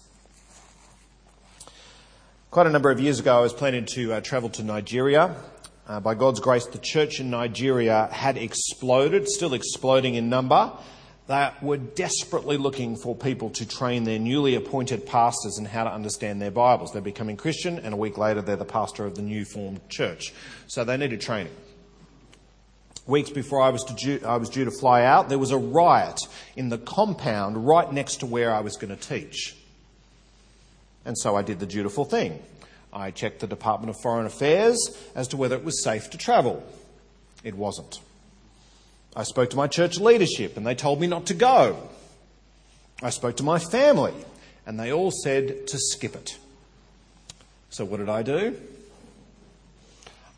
Quite 2.51 2.69
a 2.69 2.71
number 2.71 2.91
of 2.91 3.01
years 3.01 3.19
ago, 3.19 3.37
I 3.37 3.41
was 3.41 3.53
planning 3.53 3.85
to 3.87 4.15
uh, 4.15 4.21
travel 4.21 4.49
to 4.51 4.63
Nigeria. 4.63 5.35
Uh, 5.87 6.01
by 6.01 6.15
God's 6.15 6.41
grace, 6.41 6.65
the 6.65 6.79
church 6.79 7.21
in 7.21 7.29
Nigeria 7.29 8.09
had 8.11 8.39
exploded, 8.39 9.29
still 9.29 9.53
exploding 9.53 10.15
in 10.15 10.31
number. 10.31 10.73
They 11.27 11.51
were 11.61 11.77
desperately 11.77 12.57
looking 12.57 12.97
for 12.97 13.17
people 13.17 13.51
to 13.51 13.69
train 13.69 14.05
their 14.05 14.21
newly 14.21 14.55
appointed 14.55 15.07
pastors 15.07 15.59
in 15.59 15.65
how 15.65 15.85
to 15.85 15.93
understand 15.93 16.41
their 16.41 16.53
Bibles. 16.53 16.93
They're 16.93 17.03
becoming 17.03 17.37
Christian, 17.37 17.81
and 17.81 17.93
a 17.93 17.97
week 17.97 18.17
later, 18.17 18.41
they're 18.41 18.57
the 18.57 18.65
pastor 18.65 19.05
of 19.05 19.17
the 19.17 19.23
new 19.23 19.45
formed 19.45 19.87
church. 19.91 20.33
So 20.69 20.85
they 20.85 20.97
needed 20.97 21.21
training. 21.21 21.53
Weeks 23.07 23.29
before 23.29 23.61
I 23.61 23.71
was, 23.71 23.83
due, 23.85 24.21
I 24.25 24.37
was 24.37 24.49
due 24.49 24.65
to 24.65 24.71
fly 24.71 25.03
out, 25.03 25.29
there 25.29 25.39
was 25.39 25.51
a 25.51 25.59
riot 25.59 26.21
in 26.55 26.69
the 26.69 26.79
compound 26.79 27.67
right 27.67 27.93
next 27.93 28.19
to 28.19 28.27
where 28.27 28.55
I 28.55 28.61
was 28.61 28.77
going 28.77 28.97
to 28.97 29.09
teach. 29.09 29.57
And 31.07 31.17
so 31.17 31.37
I 31.37 31.43
did 31.43 31.61
the 31.61 31.67
dutiful 31.67 32.05
thing. 32.05 32.43
I 32.93 33.13
checked 33.13 33.39
the 33.39 33.47
Department 33.47 33.91
of 33.91 34.01
Foreign 34.03 34.27
Affairs 34.27 34.77
as 35.15 35.29
to 35.29 35.37
whether 35.37 35.55
it 35.55 35.65
was 35.65 35.83
safe 35.83 36.11
to 36.11 36.19
travel. 36.19 36.63
It 37.45 37.55
wasn't. 37.55 38.01
I 39.15 39.23
spoke 39.23 39.51
to 39.51 39.57
my 39.57 39.69
church 39.69 39.99
leadership 39.99 40.57
and 40.57 40.67
they 40.67 40.75
told 40.75 41.01
me 41.01 41.07
not 41.07 41.27
to 41.27 41.35
go. 41.35 41.89
I 43.03 43.11
spoke 43.11 43.37
to 43.37 43.45
my 43.45 43.61
family 43.61 44.15
and 44.67 44.81
they 44.81 44.93
all 44.93 45.13
said 45.13 45.69
to 45.69 45.79
skip 45.79 46.17
it. 46.17 46.39
So 47.71 47.85
what 47.85 47.99
did 47.99 48.09
I 48.09 48.23
do? 48.23 48.59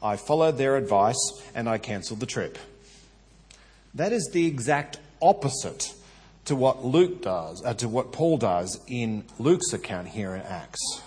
I 0.03 0.17
followed 0.17 0.59
their 0.59 0.77
advice 0.77 1.17
and 1.55 1.67
I 1.69 1.79
cancelled 1.79 2.21
the 2.21 2.27
trip. 2.27 2.59
That 3.95 4.13
is 4.13 4.29
the 4.33 4.47
exact 4.47 4.99
opposite 5.23 5.95
to 6.49 6.57
what 6.57 6.83
Luke 6.83 7.23
does, 7.23 7.63
uh, 7.65 7.75
to 7.75 7.89
what 7.89 8.11
Paul 8.11 8.39
does 8.39 8.81
in 8.87 9.25
Luke's 9.39 9.75
account 9.75 10.09
here 10.09 10.35
in 10.35 10.41
Acts. 10.41 11.03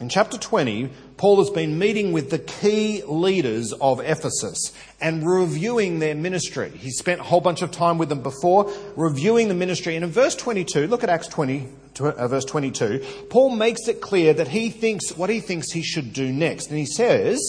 In 0.00 0.08
chapter 0.08 0.36
20, 0.36 0.90
Paul 1.16 1.38
has 1.38 1.50
been 1.50 1.78
meeting 1.78 2.12
with 2.12 2.30
the 2.30 2.38
key 2.38 3.02
leaders 3.04 3.72
of 3.72 4.00
Ephesus 4.00 4.72
and 5.00 5.28
reviewing 5.28 6.00
their 6.00 6.14
ministry. 6.16 6.70
He 6.70 6.90
spent 6.90 7.20
a 7.20 7.24
whole 7.24 7.40
bunch 7.40 7.62
of 7.62 7.70
time 7.70 7.98
with 7.98 8.08
them 8.08 8.22
before, 8.22 8.72
reviewing 8.96 9.46
the 9.46 9.54
ministry. 9.54 9.94
And 9.94 10.04
in 10.04 10.10
verse 10.10 10.34
22, 10.34 10.88
look 10.88 11.04
at 11.04 11.08
Acts 11.08 11.28
20, 11.28 11.68
uh, 12.00 12.28
verse 12.28 12.44
22, 12.44 13.04
Paul 13.30 13.50
makes 13.50 13.86
it 13.86 14.00
clear 14.00 14.34
that 14.34 14.48
he 14.48 14.70
thinks 14.70 15.16
what 15.16 15.30
he 15.30 15.38
thinks 15.38 15.70
he 15.70 15.82
should 15.82 16.12
do 16.12 16.32
next. 16.32 16.68
And 16.68 16.78
he 16.78 16.86
says, 16.86 17.40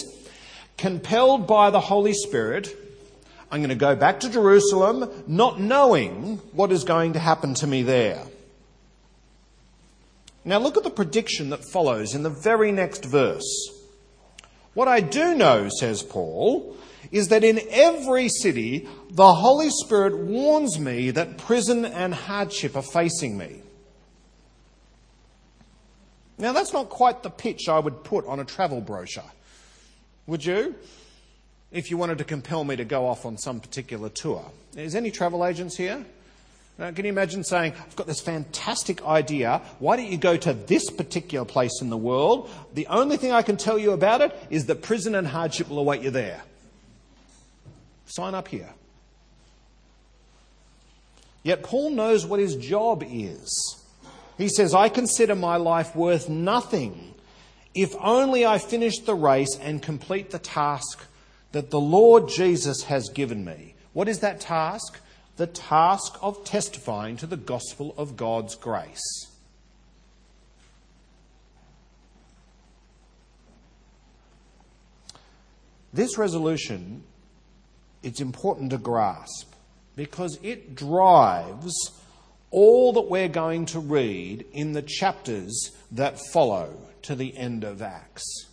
compelled 0.77 1.47
by 1.47 1.71
the 1.71 1.79
Holy 1.79 2.13
Spirit, 2.13 2.75
I'm 3.51 3.61
going 3.61 3.69
to 3.69 3.75
go 3.75 3.95
back 3.95 4.19
to 4.21 4.29
Jerusalem, 4.29 5.09
not 5.27 5.59
knowing 5.59 6.37
what 6.53 6.71
is 6.71 6.83
going 6.83 7.13
to 7.13 7.19
happen 7.19 7.55
to 7.55 7.67
me 7.67 7.83
there. 7.83 8.23
Now 10.45 10.59
look 10.59 10.77
at 10.77 10.83
the 10.83 10.89
prediction 10.89 11.49
that 11.49 11.63
follows 11.71 12.13
in 12.13 12.23
the 12.23 12.29
very 12.29 12.71
next 12.71 13.05
verse. 13.05 13.69
What 14.73 14.87
I 14.87 15.01
do 15.01 15.35
know, 15.35 15.67
says 15.69 16.03
Paul, 16.03 16.77
is 17.11 17.29
that 17.29 17.43
in 17.43 17.59
every 17.69 18.29
city 18.29 18.87
the 19.09 19.33
Holy 19.33 19.69
Spirit 19.69 20.17
warns 20.17 20.79
me 20.79 21.11
that 21.11 21.37
prison 21.37 21.85
and 21.85 22.13
hardship 22.13 22.75
are 22.75 22.83
facing 22.83 23.37
me. 23.37 23.61
Now 26.37 26.53
that's 26.53 26.71
not 26.71 26.89
quite 26.89 27.23
the 27.23 27.29
pitch 27.29 27.67
I 27.67 27.79
would 27.79 28.03
put 28.03 28.25
on 28.25 28.39
a 28.39 28.45
travel 28.45 28.79
brochure. 28.79 29.23
Would 30.27 30.45
you? 30.45 30.75
If 31.71 31.91
you 31.91 31.97
wanted 31.97 32.17
to 32.17 32.23
compel 32.23 32.63
me 32.63 32.75
to 32.75 32.85
go 32.85 33.07
off 33.07 33.25
on 33.25 33.37
some 33.37 33.59
particular 33.59 34.09
tour. 34.09 34.43
Is 34.75 34.95
any 34.95 35.11
travel 35.11 35.45
agents 35.45 35.77
here? 35.77 36.03
Now, 36.79 36.91
can 36.91 37.03
you 37.03 37.11
imagine 37.11 37.43
saying, 37.43 37.73
I've 37.77 37.95
got 37.95 38.07
this 38.07 38.21
fantastic 38.21 39.05
idea. 39.05 39.61
Why 39.79 39.97
don't 39.97 40.09
you 40.09 40.17
go 40.17 40.37
to 40.37 40.53
this 40.53 40.89
particular 40.89 41.45
place 41.45 41.81
in 41.81 41.89
the 41.89 41.97
world? 41.97 42.49
The 42.73 42.87
only 42.87 43.17
thing 43.17 43.33
I 43.33 43.41
can 43.41 43.57
tell 43.57 43.77
you 43.77 43.91
about 43.91 44.21
it 44.21 44.33
is 44.49 44.65
that 44.67 44.81
prison 44.81 45.13
and 45.13 45.27
hardship 45.27 45.69
will 45.69 45.79
await 45.79 46.01
you 46.01 46.09
there. 46.09 46.41
Sign 48.05 48.33
up 48.33 48.47
here. 48.47 48.69
Yet 51.43 51.63
Paul 51.63 51.91
knows 51.91 52.25
what 52.25 52.39
his 52.39 52.55
job 52.55 53.03
is. 53.05 53.83
He 54.37 54.47
says, 54.47 54.73
I 54.73 54.87
consider 54.87 55.35
my 55.35 55.57
life 55.57 55.95
worth 55.95 56.29
nothing 56.29 57.13
if 57.75 57.93
only 57.99 58.45
I 58.45 58.57
finish 58.57 58.99
the 58.99 59.13
race 59.13 59.57
and 59.61 59.81
complete 59.81 60.31
the 60.31 60.39
task 60.39 61.05
that 61.51 61.69
the 61.69 61.79
Lord 61.79 62.29
Jesus 62.29 62.83
has 62.83 63.09
given 63.09 63.43
me. 63.43 63.75
What 63.93 64.07
is 64.07 64.19
that 64.19 64.39
task? 64.39 64.99
the 65.39 65.47
task 65.47 66.17
of 66.21 66.43
testifying 66.43 67.15
to 67.15 67.25
the 67.25 67.37
gospel 67.37 67.95
of 67.97 68.17
God's 68.17 68.55
grace. 68.55 69.27
This 75.93 76.17
resolution, 76.17 77.03
it's 78.03 78.19
important 78.19 78.71
to 78.71 78.77
grasp 78.77 79.53
because 79.95 80.37
it 80.43 80.75
drives 80.75 81.73
all 82.51 82.91
that 82.91 83.09
we're 83.09 83.29
going 83.29 83.65
to 83.67 83.79
read 83.79 84.45
in 84.51 84.73
the 84.73 84.81
chapters 84.81 85.71
that 85.89 86.19
follow 86.33 86.75
to 87.03 87.15
the 87.15 87.37
end 87.37 87.63
of 87.63 87.81
Acts. 87.81 88.48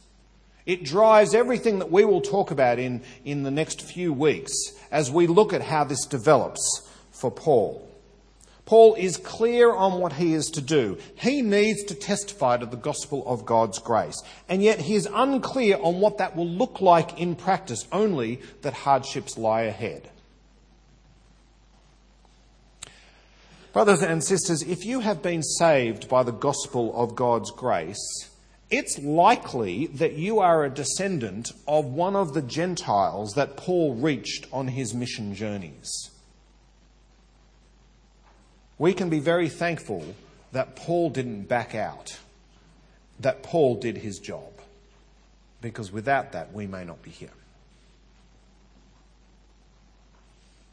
It 0.66 0.82
drives 0.82 1.32
everything 1.32 1.78
that 1.78 1.92
we 1.92 2.04
will 2.04 2.20
talk 2.20 2.50
about 2.50 2.80
in, 2.80 3.02
in 3.24 3.44
the 3.44 3.50
next 3.52 3.82
few 3.82 4.12
weeks 4.12 4.52
as 4.90 5.10
we 5.10 5.28
look 5.28 5.52
at 5.52 5.62
how 5.62 5.84
this 5.84 6.04
develops 6.04 6.82
for 7.12 7.30
Paul. 7.30 7.88
Paul 8.64 8.96
is 8.96 9.16
clear 9.16 9.72
on 9.72 10.00
what 10.00 10.14
he 10.14 10.34
is 10.34 10.50
to 10.50 10.60
do. 10.60 10.98
He 11.14 11.40
needs 11.40 11.84
to 11.84 11.94
testify 11.94 12.56
to 12.56 12.66
the 12.66 12.76
gospel 12.76 13.22
of 13.24 13.46
God's 13.46 13.78
grace. 13.78 14.20
And 14.48 14.60
yet 14.60 14.80
he 14.80 14.96
is 14.96 15.08
unclear 15.14 15.78
on 15.80 16.00
what 16.00 16.18
that 16.18 16.34
will 16.34 16.48
look 16.48 16.80
like 16.80 17.20
in 17.20 17.36
practice, 17.36 17.86
only 17.92 18.40
that 18.62 18.72
hardships 18.72 19.38
lie 19.38 19.62
ahead. 19.62 20.10
Brothers 23.72 24.02
and 24.02 24.24
sisters, 24.24 24.62
if 24.62 24.84
you 24.84 24.98
have 24.98 25.22
been 25.22 25.44
saved 25.44 26.08
by 26.08 26.24
the 26.24 26.32
gospel 26.32 26.92
of 27.00 27.14
God's 27.14 27.52
grace, 27.52 28.25
it's 28.70 28.98
likely 28.98 29.86
that 29.86 30.14
you 30.14 30.40
are 30.40 30.64
a 30.64 30.70
descendant 30.70 31.52
of 31.68 31.84
one 31.84 32.16
of 32.16 32.34
the 32.34 32.42
Gentiles 32.42 33.34
that 33.34 33.56
Paul 33.56 33.94
reached 33.94 34.46
on 34.52 34.68
his 34.68 34.92
mission 34.92 35.34
journeys. 35.34 36.10
We 38.78 38.92
can 38.92 39.08
be 39.08 39.20
very 39.20 39.48
thankful 39.48 40.14
that 40.52 40.76
Paul 40.76 41.10
didn't 41.10 41.42
back 41.42 41.74
out, 41.74 42.18
that 43.20 43.42
Paul 43.42 43.76
did 43.76 43.98
his 43.98 44.18
job, 44.18 44.52
because 45.60 45.92
without 45.92 46.32
that, 46.32 46.52
we 46.52 46.66
may 46.66 46.84
not 46.84 47.02
be 47.02 47.10
here. 47.10 47.30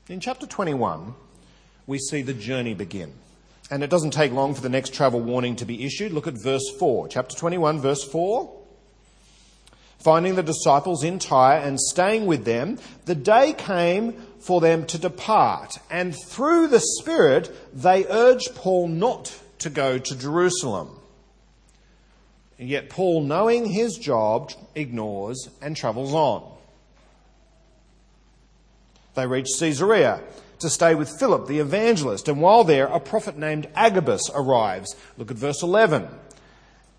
In 0.09 0.19
chapter 0.19 0.45
21, 0.45 1.13
we 1.88 1.97
see 1.97 2.23
the 2.23 2.33
journey 2.33 2.73
begin. 2.73 3.13
And 3.74 3.84
it 3.84 3.89
doesn't 3.89 4.12
take 4.12 4.32
long 4.32 4.53
for 4.53 4.62
the 4.62 4.70
next 4.70 4.94
travel 4.94 5.20
warning 5.20 5.56
to 5.56 5.65
be 5.65 5.84
issued. 5.84 6.12
Look 6.12 6.27
at 6.27 6.36
verse 6.36 6.70
4. 6.77 7.08
Chapter 7.08 7.36
21, 7.36 7.82
verse 7.82 8.03
4. 8.03 8.62
Finding 9.98 10.36
the 10.36 10.44
disciples 10.44 11.03
in 11.03 11.18
Tyre 11.18 11.58
and 11.58 11.80
staying 11.80 12.27
with 12.27 12.46
them, 12.46 12.77
the 13.06 13.15
day 13.15 13.51
came 13.51 14.13
for 14.39 14.62
them 14.62 14.86
to 14.86 15.00
depart. 15.00 15.80
And 15.89 16.15
through 16.15 16.68
the 16.68 16.82
Spirit, 17.00 17.51
they 17.74 18.06
urged 18.06 18.53
Paul 18.53 18.89
not 18.89 19.36
to 19.58 19.72
go 19.72 19.98
to 19.98 20.15
Jerusalem. 20.20 21.00
And 22.60 22.70
yet, 22.70 22.92
Paul, 22.92 23.24
knowing 23.24 23.65
his 23.65 23.98
job, 23.98 24.51
ignores 24.75 25.50
and 25.63 25.75
travels 25.75 26.13
on. 26.13 26.48
They 29.15 29.25
reach 29.25 29.48
Caesarea 29.58 30.22
to 30.63 30.70
stay 30.70 30.96
with 30.96 31.20
Philip 31.20 31.48
the 31.48 31.60
evangelist. 31.60 32.27
And 32.27 32.41
while 32.41 32.63
there, 32.63 32.88
a 32.88 33.00
prophet 33.00 33.38
named 33.38 33.67
Agabus 33.75 34.29
arrives. 34.34 34.96
Look 35.17 35.29
at 35.29 35.38
verse 35.38 35.62
11. 35.62 36.08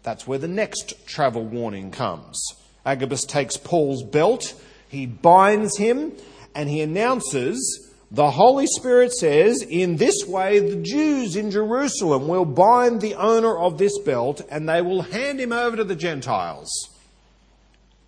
That's 0.05 0.27
where 0.27 0.39
the 0.39 0.49
next 0.49 1.07
travel 1.07 1.45
warning 1.45 1.91
comes. 1.91 2.41
Agabus 2.87 3.25
takes 3.25 3.57
Paul's 3.57 4.03
belt, 4.03 4.55
he 4.89 5.07
binds 5.07 5.79
him, 5.79 6.13
and 6.55 6.69
he 6.69 6.83
announces 6.83 7.91
the 8.11 8.31
Holy 8.31 8.67
Spirit 8.69 9.13
says, 9.13 9.63
In 9.63 9.97
this 9.97 10.25
way, 10.25 10.61
the 10.61 10.77
Jews 10.77 11.35
in 11.35 11.51
Jerusalem 11.51 12.29
will 12.29 12.45
bind 12.45 13.01
the 13.01 13.17
owner 13.17 13.59
of 13.59 13.79
this 13.79 13.99
belt 13.99 14.41
and 14.49 14.69
they 14.69 14.83
will 14.83 15.03
hand 15.03 15.41
him 15.41 15.53
over 15.53 15.77
to 15.77 15.83
the 15.83 15.97
Gentiles. 15.97 16.71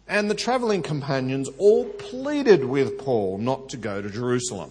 And 0.06 0.30
the 0.30 0.36
travelling 0.36 0.82
companions 0.82 1.48
all 1.58 1.86
pleaded 1.86 2.64
with 2.64 2.98
Paul 2.98 3.38
not 3.38 3.68
to 3.70 3.76
go 3.76 4.00
to 4.00 4.08
Jerusalem. 4.08 4.70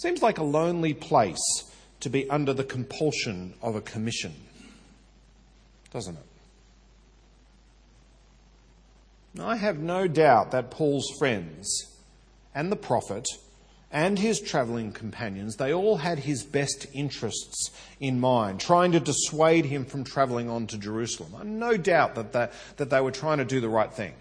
Seems 0.00 0.22
like 0.22 0.38
a 0.38 0.42
lonely 0.42 0.94
place 0.94 1.70
to 2.00 2.08
be 2.08 2.28
under 2.30 2.54
the 2.54 2.64
compulsion 2.64 3.52
of 3.60 3.76
a 3.76 3.82
commission, 3.82 4.34
doesn't 5.92 6.16
it? 6.16 6.24
I 9.42 9.56
have 9.56 9.78
no 9.78 10.08
doubt 10.08 10.52
that 10.52 10.70
Paul's 10.70 11.12
friends 11.18 11.98
and 12.54 12.72
the 12.72 12.76
prophet 12.76 13.26
and 13.92 14.18
his 14.18 14.40
travelling 14.40 14.92
companions, 14.92 15.56
they 15.56 15.74
all 15.74 15.98
had 15.98 16.20
his 16.20 16.44
best 16.44 16.86
interests 16.94 17.70
in 18.00 18.20
mind, 18.20 18.58
trying 18.58 18.92
to 18.92 19.00
dissuade 19.00 19.66
him 19.66 19.84
from 19.84 20.04
travelling 20.04 20.48
on 20.48 20.66
to 20.68 20.78
Jerusalem. 20.78 21.34
I 21.38 21.44
no 21.44 21.76
doubt 21.76 22.14
that 22.14 22.32
they, 22.32 22.48
that 22.78 22.88
they 22.88 23.02
were 23.02 23.10
trying 23.10 23.36
to 23.36 23.44
do 23.44 23.60
the 23.60 23.68
right 23.68 23.92
thing. 23.92 24.14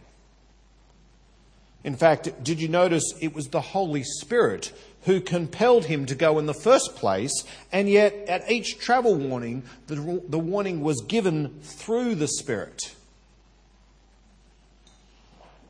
In 1.84 1.96
fact, 1.96 2.44
did 2.44 2.62
you 2.62 2.68
notice 2.68 3.14
it 3.22 3.34
was 3.34 3.48
the 3.48 3.62
Holy 3.62 4.04
Spirit 4.04 4.74
who 5.04 5.22
compelled 5.22 5.86
him 5.86 6.06
to 6.06 6.16
go 6.16 6.38
in 6.38 6.46
the 6.46 6.54
first 6.54 6.96
place, 6.96 7.44
and 7.72 7.90
yet 7.90 8.14
at 8.28 8.52
each 8.52 8.80
travel 8.80 9.16
warning, 9.16 9.64
the, 9.88 10.22
the 10.28 10.40
warning 10.40 10.82
was 10.82 11.02
given 11.02 11.60
through 11.62 12.16
the 12.16 12.28
Spirit. 12.28 12.94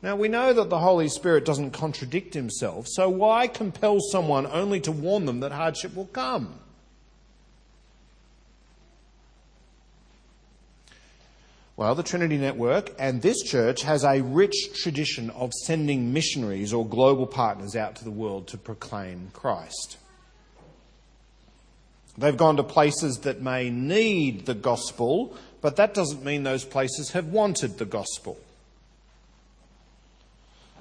Now, 0.02 0.16
we 0.16 0.28
know 0.28 0.52
that 0.52 0.70
the 0.70 0.78
Holy 0.78 1.08
Spirit 1.08 1.44
doesn't 1.44 1.72
contradict 1.72 2.34
himself, 2.34 2.86
so 2.88 3.08
why 3.08 3.46
compel 3.46 4.00
someone 4.00 4.46
only 4.46 4.80
to 4.80 4.92
warn 4.92 5.26
them 5.26 5.40
that 5.40 5.52
hardship 5.52 5.94
will 5.94 6.06
come? 6.06 6.58
Well, 11.80 11.94
the 11.94 12.02
Trinity 12.02 12.36
Network 12.36 12.90
and 12.98 13.22
this 13.22 13.42
church 13.42 13.84
has 13.84 14.04
a 14.04 14.20
rich 14.20 14.74
tradition 14.74 15.30
of 15.30 15.54
sending 15.54 16.12
missionaries 16.12 16.74
or 16.74 16.86
global 16.86 17.26
partners 17.26 17.74
out 17.74 17.96
to 17.96 18.04
the 18.04 18.10
world 18.10 18.48
to 18.48 18.58
proclaim 18.58 19.30
Christ. 19.32 19.96
They've 22.18 22.36
gone 22.36 22.58
to 22.58 22.62
places 22.62 23.20
that 23.20 23.40
may 23.40 23.70
need 23.70 24.44
the 24.44 24.52
gospel, 24.52 25.34
but 25.62 25.76
that 25.76 25.94
doesn't 25.94 26.22
mean 26.22 26.42
those 26.42 26.66
places 26.66 27.12
have 27.12 27.28
wanted 27.28 27.78
the 27.78 27.86
gospel. 27.86 28.36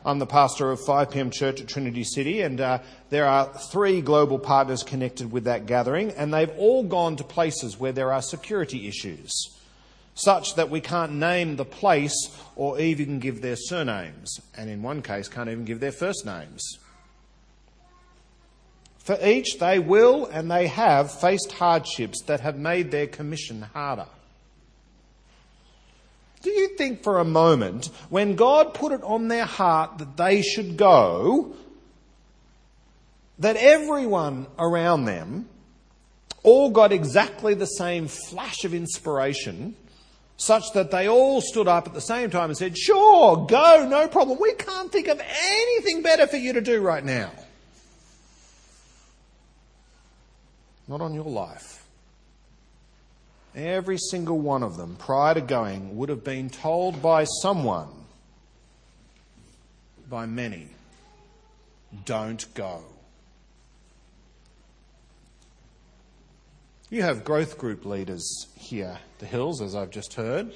I'm 0.03 0.19
the 0.19 0.25
pastor 0.25 0.69
of 0.69 0.81
5pm 0.81 1.31
Church 1.31 1.61
at 1.61 1.69
Trinity 1.69 2.03
City, 2.03 2.41
and 2.41 2.59
uh, 2.59 2.79
there 3.09 3.25
are 3.25 3.45
three 3.71 4.01
global 4.01 4.37
partners 4.37 4.83
connected 4.83 5.31
with 5.31 5.45
that 5.45 5.65
gathering, 5.65 6.11
and 6.11 6.33
they've 6.33 6.51
all 6.57 6.83
gone 6.83 7.15
to 7.15 7.23
places 7.23 7.79
where 7.79 7.93
there 7.93 8.11
are 8.11 8.21
security 8.21 8.89
issues 8.89 9.55
such 10.19 10.55
that 10.55 10.69
we 10.69 10.81
can't 10.81 11.13
name 11.13 11.55
the 11.55 11.65
place 11.65 12.37
or 12.55 12.79
even 12.79 13.19
give 13.19 13.41
their 13.41 13.55
surnames, 13.55 14.39
and 14.55 14.69
in 14.69 14.81
one 14.81 15.01
case, 15.01 15.27
can't 15.27 15.49
even 15.49 15.65
give 15.65 15.79
their 15.79 15.91
first 15.91 16.25
names. 16.25 16.77
For 18.97 19.17
each, 19.25 19.57
they 19.59 19.79
will 19.79 20.25
and 20.25 20.51
they 20.51 20.67
have 20.67 21.11
faced 21.11 21.53
hardships 21.53 22.21
that 22.23 22.41
have 22.41 22.57
made 22.57 22.91
their 22.91 23.07
commission 23.07 23.61
harder. 23.61 24.05
Do 26.41 26.51
you 26.51 26.77
think 26.77 27.01
for 27.03 27.19
a 27.19 27.25
moment, 27.25 27.87
when 28.09 28.35
God 28.35 28.73
put 28.73 28.91
it 28.91 29.01
on 29.03 29.27
their 29.27 29.45
heart 29.45 29.97
that 29.97 30.15
they 30.15 30.41
should 30.41 30.77
go, 30.77 31.53
that 33.39 33.55
everyone 33.55 34.47
around 34.57 35.05
them 35.05 35.47
all 36.43 36.69
got 36.69 36.91
exactly 36.91 37.53
the 37.53 37.65
same 37.65 38.07
flash 38.07 38.63
of 38.63 38.73
inspiration 38.73 39.75
such 40.39 40.71
that 40.71 40.89
they 40.89 41.07
all 41.07 41.41
stood 41.41 41.67
up 41.67 41.85
at 41.85 41.93
the 41.93 42.01
same 42.01 42.29
time 42.29 42.49
and 42.49 42.57
said, 42.57 42.77
Sure, 42.77 43.45
go, 43.45 43.85
no 43.89 44.07
problem. 44.07 44.39
We 44.41 44.53
can't 44.53 44.89
think 44.89 45.09
of 45.09 45.21
anything 45.21 46.01
better 46.01 46.25
for 46.27 46.37
you 46.37 46.53
to 46.53 46.61
do 46.61 46.81
right 46.81 47.03
now. 47.03 47.29
Not 50.87 51.01
on 51.01 51.13
your 51.13 51.25
life. 51.25 51.85
Every 53.53 53.97
single 53.97 54.39
one 54.39 54.63
of 54.63 54.77
them, 54.77 54.95
prior 54.97 55.33
to 55.33 55.41
going, 55.41 55.97
would 55.97 56.07
have 56.07 56.23
been 56.23 56.49
told 56.49 57.01
by 57.01 57.25
someone, 57.25 57.89
by 60.09 60.25
many, 60.25 60.69
don't 62.05 62.45
go. 62.53 62.81
You 66.91 67.03
have 67.03 67.23
growth 67.23 67.59
group 67.59 67.85
leaders 67.85 68.47
here, 68.55 68.97
the 69.19 69.27
Hills, 69.27 69.61
as 69.61 69.75
I've 69.75 69.91
just 69.91 70.15
heard. 70.15 70.51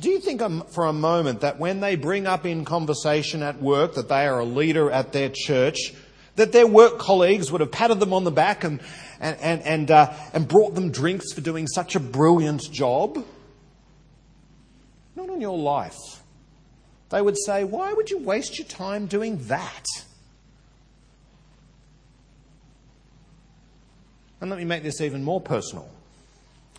Do 0.00 0.08
you 0.08 0.20
think 0.20 0.40
for 0.70 0.86
a 0.86 0.92
moment 0.92 1.42
that 1.42 1.58
when 1.58 1.80
they 1.80 1.96
bring 1.96 2.26
up 2.26 2.46
in 2.46 2.64
conversation 2.64 3.42
at 3.42 3.60
work 3.60 3.94
that 3.96 4.08
they 4.08 4.26
are 4.26 4.40
a 4.40 4.44
leader 4.44 4.90
at 4.90 5.12
their 5.12 5.28
church, 5.28 5.92
that 6.36 6.52
their 6.52 6.66
work 6.66 6.98
colleagues 6.98 7.52
would 7.52 7.60
have 7.60 7.72
patted 7.72 8.00
them 8.00 8.14
on 8.14 8.24
the 8.24 8.30
back 8.30 8.64
and, 8.64 8.80
and, 9.20 9.36
and, 9.42 9.62
and, 9.62 9.90
uh, 9.90 10.14
and 10.32 10.48
brought 10.48 10.74
them 10.74 10.90
drinks 10.90 11.34
for 11.34 11.42
doing 11.42 11.66
such 11.66 11.94
a 11.94 12.00
brilliant 12.00 12.62
job? 12.72 13.22
Not 15.14 15.28
on 15.28 15.42
your 15.42 15.58
life. 15.58 16.22
They 17.10 17.20
would 17.20 17.36
say, 17.36 17.64
Why 17.64 17.92
would 17.92 18.08
you 18.08 18.18
waste 18.18 18.58
your 18.58 18.66
time 18.66 19.06
doing 19.06 19.36
that? 19.48 19.84
And 24.40 24.50
let 24.50 24.58
me 24.58 24.64
make 24.64 24.82
this 24.82 25.00
even 25.00 25.22
more 25.22 25.40
personal. 25.40 25.88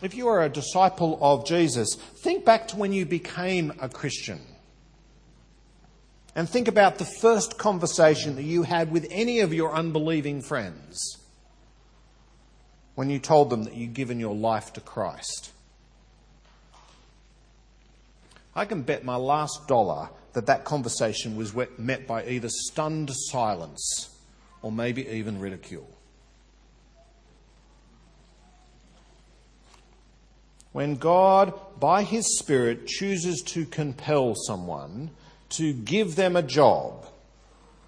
If 0.02 0.14
you 0.14 0.28
are 0.28 0.44
a 0.44 0.50
disciple 0.50 1.18
of 1.22 1.46
Jesus, 1.46 1.96
think 1.96 2.46
back 2.46 2.68
to 2.70 2.76
when 2.76 2.92
you 2.94 3.06
became 3.06 3.74
a 3.80 3.90
Christian. 3.90 4.42
And 6.36 6.50
think 6.50 6.68
about 6.68 6.98
the 6.98 7.06
first 7.06 7.58
conversation 7.58 8.36
that 8.36 8.44
you 8.44 8.64
had 8.64 8.92
with 8.92 9.08
any 9.10 9.40
of 9.40 9.54
your 9.54 9.74
unbelieving 9.74 10.42
friends 10.42 11.18
when 12.96 13.10
you 13.10 13.20
told 13.20 13.50
them 13.50 13.64
that 13.64 13.74
you'd 13.74 13.94
given 13.94 14.20
your 14.20 14.36
life 14.36 14.74
to 14.74 14.82
Christ. 14.82 15.52
I 18.54 18.66
can 18.66 18.82
bet 18.84 19.04
my 19.06 19.16
last 19.16 19.68
dollar 19.68 20.10
that 20.34 20.46
that 20.48 20.66
conversation 20.66 21.38
was 21.38 21.54
met 21.78 22.06
by 22.06 22.26
either 22.26 22.50
stunned 22.50 23.12
silence 23.14 24.10
or 24.62 24.72
maybe 24.72 25.08
even 25.08 25.40
ridicule. 25.40 25.90
When 30.76 30.98
God, 30.98 31.54
by 31.80 32.04
His 32.04 32.38
Spirit, 32.38 32.86
chooses 32.86 33.42
to 33.44 33.66
compel 33.66 34.36
someone 34.36 35.12
to 35.52 35.72
give 35.72 36.18
them 36.18 36.36
a 36.36 36.42
job, 36.42 37.08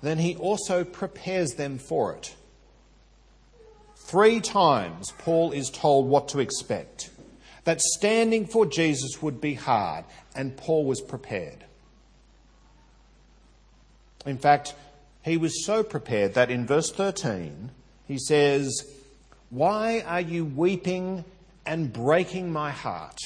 then 0.02 0.20
He 0.20 0.38
also 0.38 0.86
prepares 0.86 1.56
them 1.56 1.80
for 1.80 2.14
it. 2.14 2.34
Three 3.98 4.40
times, 4.40 5.12
Paul 5.18 5.52
is 5.52 5.70
told 5.70 6.08
what 6.08 6.30
to 6.30 6.40
expect 6.40 7.10
that 7.66 7.82
standing 7.82 8.46
for 8.46 8.66
Jesus 8.66 9.22
would 9.22 9.42
be 9.42 9.56
hard, 9.56 10.06
and 10.34 10.56
Paul 10.56 10.86
was 10.86 11.02
prepared. 11.02 11.66
In 14.26 14.38
fact, 14.38 14.76
he 15.24 15.36
was 15.36 15.66
so 15.66 15.84
prepared 15.84 16.36
that 16.36 16.50
in 16.50 16.66
verse 16.66 16.90
13 16.90 17.70
he 18.08 18.18
says, 18.18 18.82
Why 19.50 20.00
are 20.08 20.22
you 20.22 20.46
weeping 20.46 21.26
and 21.68 21.92
breaking 21.92 22.52
my 22.52 22.72
heart. 22.72 23.20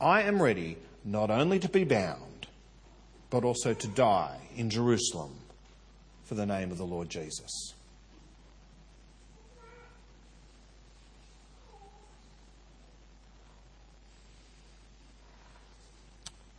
I 0.00 0.22
am 0.22 0.42
ready 0.42 0.76
not 1.04 1.30
only 1.30 1.60
to 1.60 1.68
be 1.68 1.84
bound, 1.84 2.48
but 3.30 3.44
also 3.44 3.72
to 3.72 3.86
die 3.86 4.38
in 4.56 4.68
Jerusalem 4.68 5.30
for 6.24 6.34
the 6.34 6.44
name 6.44 6.72
of 6.72 6.78
the 6.78 6.84
Lord 6.84 7.08
Jesus. 7.08 7.74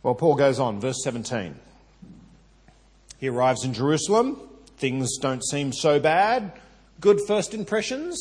Well, 0.02 0.14
Paul 0.14 0.34
goes 0.34 0.58
on, 0.58 0.80
verse 0.80 1.02
17. 1.02 1.54
He 3.18 3.28
arrives 3.28 3.64
in 3.64 3.72
Jerusalem. 3.72 4.38
Things 4.76 5.16
don't 5.18 5.42
seem 5.44 5.72
so 5.72 6.00
bad. 6.00 6.52
Good 7.00 7.20
first 7.26 7.54
impressions 7.54 8.18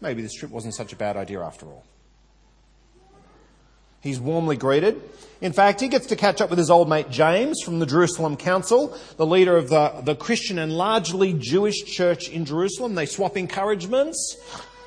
maybe 0.00 0.22
this 0.22 0.34
trip 0.34 0.50
wasn't 0.50 0.74
such 0.74 0.92
a 0.92 0.96
bad 0.96 1.16
idea 1.16 1.40
after 1.40 1.66
all. 1.66 1.84
He's 4.00 4.20
warmly 4.20 4.56
greeted. 4.56 5.02
In 5.40 5.52
fact, 5.52 5.80
he 5.80 5.88
gets 5.88 6.06
to 6.06 6.16
catch 6.16 6.40
up 6.40 6.48
with 6.48 6.58
his 6.58 6.70
old 6.70 6.88
mate 6.88 7.10
James 7.10 7.60
from 7.62 7.80
the 7.80 7.86
Jerusalem 7.86 8.36
Council, 8.36 8.96
the 9.16 9.26
leader 9.26 9.56
of 9.56 9.68
the, 9.68 10.00
the 10.04 10.14
Christian 10.14 10.58
and 10.58 10.72
largely 10.72 11.32
Jewish 11.32 11.82
church 11.84 12.28
in 12.28 12.44
Jerusalem. 12.44 12.94
They 12.94 13.06
swap 13.06 13.36
encouragements. 13.36 14.36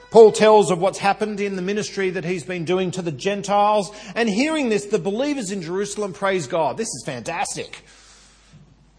Paul 0.10 0.32
tells 0.32 0.72
of 0.72 0.80
what's 0.80 0.98
happened 0.98 1.40
in 1.40 1.56
the 1.56 1.62
ministry 1.62 2.10
that 2.12 2.24
he's 2.24 2.44
been 2.44 2.66
doing 2.66 2.92
to 2.92 3.02
the 3.02 3.12
Gentiles, 3.12 3.92
and 4.16 4.28
hearing 4.28 4.70
this, 4.70 4.86
the 4.86 4.98
believers 4.98 5.52
in 5.52 5.62
Jerusalem 5.62 6.14
praise 6.14 6.48
God. 6.48 6.78
This 6.78 6.88
is 6.88 7.04
fantastic. 7.06 7.84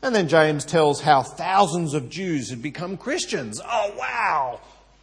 And 0.02 0.14
then 0.14 0.28
James 0.28 0.64
tells 0.64 1.00
how 1.00 1.22
thousands 1.22 1.94
of 1.94 2.10
Jews 2.10 2.50
had 2.50 2.62
become 2.62 2.96
Christians. 2.96 3.60
Oh, 3.64 3.94
wow! 3.98 4.60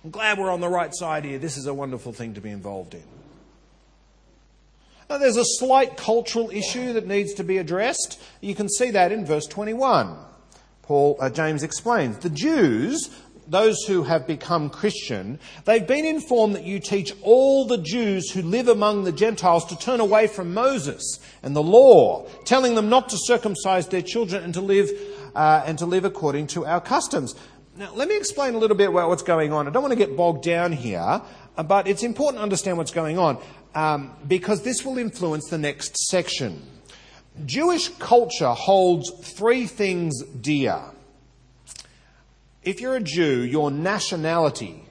I'm 0.08 0.12
glad 0.12 0.40
we're 0.40 0.50
on 0.50 0.62
the 0.62 0.70
right 0.70 0.96
side 0.96 1.26
here. 1.26 1.38
This 1.38 1.58
is 1.58 1.66
a 1.66 1.74
wonderful 1.74 2.14
thing 2.14 2.36
to 2.36 2.40
be 2.40 2.50
involved 2.50 2.94
in. 2.94 3.04
Now, 5.10 5.18
there's 5.18 5.36
a 5.36 5.44
slight 5.44 5.98
cultural 5.98 6.50
issue 6.50 6.94
that 6.94 7.06
needs 7.06 7.34
to 7.34 7.44
be 7.44 7.58
addressed. 7.58 8.18
You 8.40 8.56
can 8.56 8.70
see 8.70 8.92
that 8.92 9.12
in 9.12 9.26
verse 9.26 9.48
21. 9.48 10.16
Paul, 10.84 11.18
uh, 11.20 11.30
James 11.30 11.62
explains 11.62 12.20
the 12.20 12.30
Jews 12.30 13.10
those 13.50 13.84
who 13.86 14.04
have 14.04 14.28
become 14.28 14.70
Christian, 14.70 15.40
they've 15.66 15.88
been 15.88 16.06
informed 16.06 16.56
that 16.56 16.64
you 16.64 16.80
teach 16.80 17.14
all 17.22 17.66
the 17.66 17.78
Jews 17.78 18.32
who 18.32 18.42
live 18.42 18.68
among 18.68 19.04
the 19.04 19.12
Gentiles 19.12 19.66
to 19.66 19.78
turn 19.78 20.00
away 20.00 20.28
from 20.28 20.54
Moses 20.54 21.20
and 21.44 21.56
the 21.56 21.64
law, 21.64 22.28
telling 22.46 22.76
them 22.76 22.90
not 22.90 23.10
to 23.10 23.18
circumcise 23.18 23.88
their 23.88 24.02
children 24.02 24.44
and 24.44 24.54
to 24.54 24.62
live 24.62 24.90
uh, 25.36 25.64
and 25.66 25.78
to 25.80 25.86
live 25.86 26.04
according 26.04 26.48
to 26.48 26.66
our 26.66 26.82
customs. 26.82 27.36
Now, 27.78 27.94
let 27.94 28.08
me 28.08 28.18
explain 28.18 28.56
a 28.56 28.58
little 28.58 28.76
bit 28.76 28.90
about 28.90 29.08
what's 29.08 29.22
going 29.22 29.54
on. 29.54 29.68
I 29.68 29.70
don't 29.70 29.84
want 29.84 29.92
to 29.92 29.98
get 29.98 30.18
bogged 30.18 30.44
down 30.44 30.72
here, 30.72 31.22
but 31.56 31.88
it's 31.88 32.02
important 32.02 32.40
to 32.40 32.44
understand 32.44 32.80
what's 32.80 32.90
going 32.90 33.20
on 33.20 33.38
um, 33.76 34.16
because 34.28 34.64
this 34.64 34.84
will 34.84 34.98
influence 34.98 35.48
the 35.50 35.60
next 35.60 35.96
section. 36.08 36.64
Jewish 37.46 37.90
culture 38.00 38.50
holds 38.50 39.12
three 39.12 39.68
things 39.68 40.24
dear 40.24 40.82
if 42.64 42.82
you're 42.82 42.96
a 42.96 43.02
Jew, 43.02 43.44
your 43.44 43.70
nationality 43.70 44.84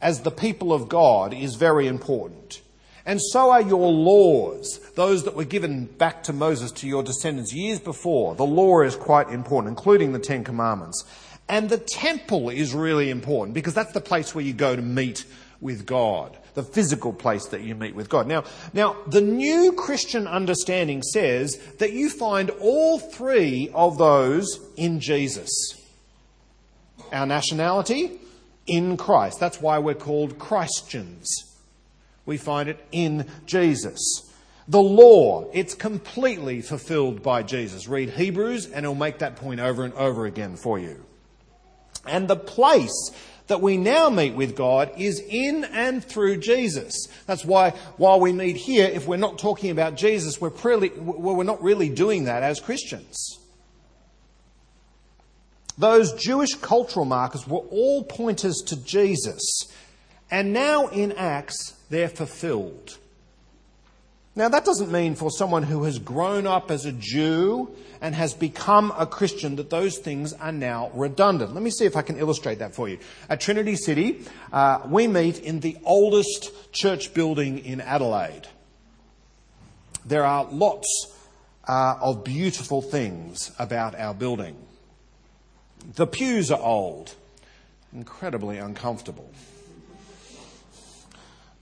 as 0.00 0.22
the 0.22 0.30
people 0.30 0.72
of 0.72 0.88
God 0.88 1.34
is 1.34 1.56
very 1.56 1.86
important. 1.86 2.62
And 3.04 3.20
so 3.20 3.50
are 3.50 3.60
your 3.60 3.92
laws, 3.92 4.80
those 4.96 5.24
that 5.24 5.36
were 5.36 5.44
given 5.44 5.84
back 5.84 6.22
to 6.24 6.32
Moses 6.32 6.72
to 6.72 6.88
your 6.88 7.02
descendants 7.02 7.52
years 7.52 7.78
before. 7.78 8.34
The 8.34 8.46
law 8.46 8.80
is 8.80 8.96
quite 8.96 9.28
important, 9.28 9.76
including 9.76 10.12
the 10.12 10.18
Ten 10.18 10.44
Commandments. 10.44 11.04
And 11.52 11.68
the 11.68 11.76
temple 11.76 12.48
is 12.48 12.72
really 12.72 13.10
important 13.10 13.52
because 13.52 13.74
that's 13.74 13.92
the 13.92 14.00
place 14.00 14.34
where 14.34 14.42
you 14.42 14.54
go 14.54 14.74
to 14.74 14.80
meet 14.80 15.26
with 15.60 15.84
God, 15.84 16.34
the 16.54 16.62
physical 16.62 17.12
place 17.12 17.44
that 17.48 17.60
you 17.60 17.74
meet 17.74 17.94
with 17.94 18.08
God. 18.08 18.26
Now, 18.26 18.44
now 18.72 18.96
the 19.06 19.20
new 19.20 19.74
Christian 19.74 20.26
understanding 20.26 21.02
says 21.02 21.58
that 21.78 21.92
you 21.92 22.08
find 22.08 22.48
all 22.48 22.98
three 22.98 23.68
of 23.74 23.98
those 23.98 24.60
in 24.78 24.98
Jesus. 24.98 25.50
Our 27.12 27.26
nationality? 27.26 28.18
In 28.66 28.96
Christ. 28.96 29.38
That's 29.38 29.60
why 29.60 29.78
we're 29.78 29.92
called 29.92 30.38
Christians. 30.38 31.28
We 32.24 32.38
find 32.38 32.70
it 32.70 32.82
in 32.92 33.26
Jesus. 33.44 34.00
The 34.68 34.80
law, 34.80 35.50
it's 35.52 35.74
completely 35.74 36.62
fulfilled 36.62 37.22
by 37.22 37.42
Jesus. 37.42 37.88
Read 37.88 38.08
Hebrews 38.08 38.70
and 38.70 38.86
it'll 38.86 38.94
make 38.94 39.18
that 39.18 39.36
point 39.36 39.60
over 39.60 39.84
and 39.84 39.92
over 39.92 40.24
again 40.24 40.56
for 40.56 40.78
you. 40.78 41.04
And 42.06 42.28
the 42.28 42.36
place 42.36 43.10
that 43.46 43.60
we 43.60 43.76
now 43.76 44.08
meet 44.08 44.34
with 44.34 44.56
God 44.56 44.92
is 44.96 45.20
in 45.20 45.64
and 45.64 46.04
through 46.04 46.38
Jesus. 46.38 47.08
That's 47.26 47.44
why 47.44 47.70
while 47.96 48.20
we 48.20 48.32
meet 48.32 48.56
here, 48.56 48.86
if 48.86 49.06
we're 49.06 49.16
not 49.16 49.38
talking 49.38 49.70
about 49.70 49.96
Jesus, 49.96 50.40
we're, 50.40 50.50
we're 50.50 51.44
not 51.44 51.62
really 51.62 51.88
doing 51.88 52.24
that 52.24 52.42
as 52.42 52.60
Christians. 52.60 53.38
Those 55.78 56.12
Jewish 56.12 56.54
cultural 56.54 57.04
markers 57.04 57.46
were 57.46 57.58
all 57.58 58.04
pointers 58.04 58.62
to 58.66 58.76
Jesus. 58.76 59.40
And 60.30 60.52
now 60.52 60.86
in 60.88 61.12
Acts, 61.12 61.74
they're 61.90 62.08
fulfilled. 62.08 62.98
Now, 64.34 64.48
that 64.48 64.64
doesn't 64.64 64.90
mean 64.90 65.14
for 65.14 65.30
someone 65.30 65.62
who 65.62 65.84
has 65.84 65.98
grown 65.98 66.46
up 66.46 66.70
as 66.70 66.86
a 66.86 66.92
Jew 66.92 67.70
and 68.00 68.14
has 68.14 68.32
become 68.32 68.90
a 68.96 69.06
Christian 69.06 69.56
that 69.56 69.68
those 69.68 69.98
things 69.98 70.32
are 70.32 70.52
now 70.52 70.90
redundant. 70.94 71.52
Let 71.52 71.62
me 71.62 71.70
see 71.70 71.84
if 71.84 71.96
I 71.96 72.02
can 72.02 72.18
illustrate 72.18 72.60
that 72.60 72.74
for 72.74 72.88
you. 72.88 72.98
At 73.28 73.42
Trinity 73.42 73.76
City, 73.76 74.24
uh, 74.50 74.80
we 74.88 75.06
meet 75.06 75.38
in 75.40 75.60
the 75.60 75.76
oldest 75.84 76.72
church 76.72 77.12
building 77.12 77.58
in 77.58 77.82
Adelaide. 77.82 78.48
There 80.06 80.24
are 80.24 80.44
lots 80.50 80.88
uh, 81.68 81.96
of 82.00 82.24
beautiful 82.24 82.80
things 82.80 83.52
about 83.58 83.94
our 83.94 84.14
building. 84.14 84.56
The 85.94 86.06
pews 86.06 86.50
are 86.50 86.60
old, 86.60 87.14
incredibly 87.92 88.56
uncomfortable. 88.56 89.30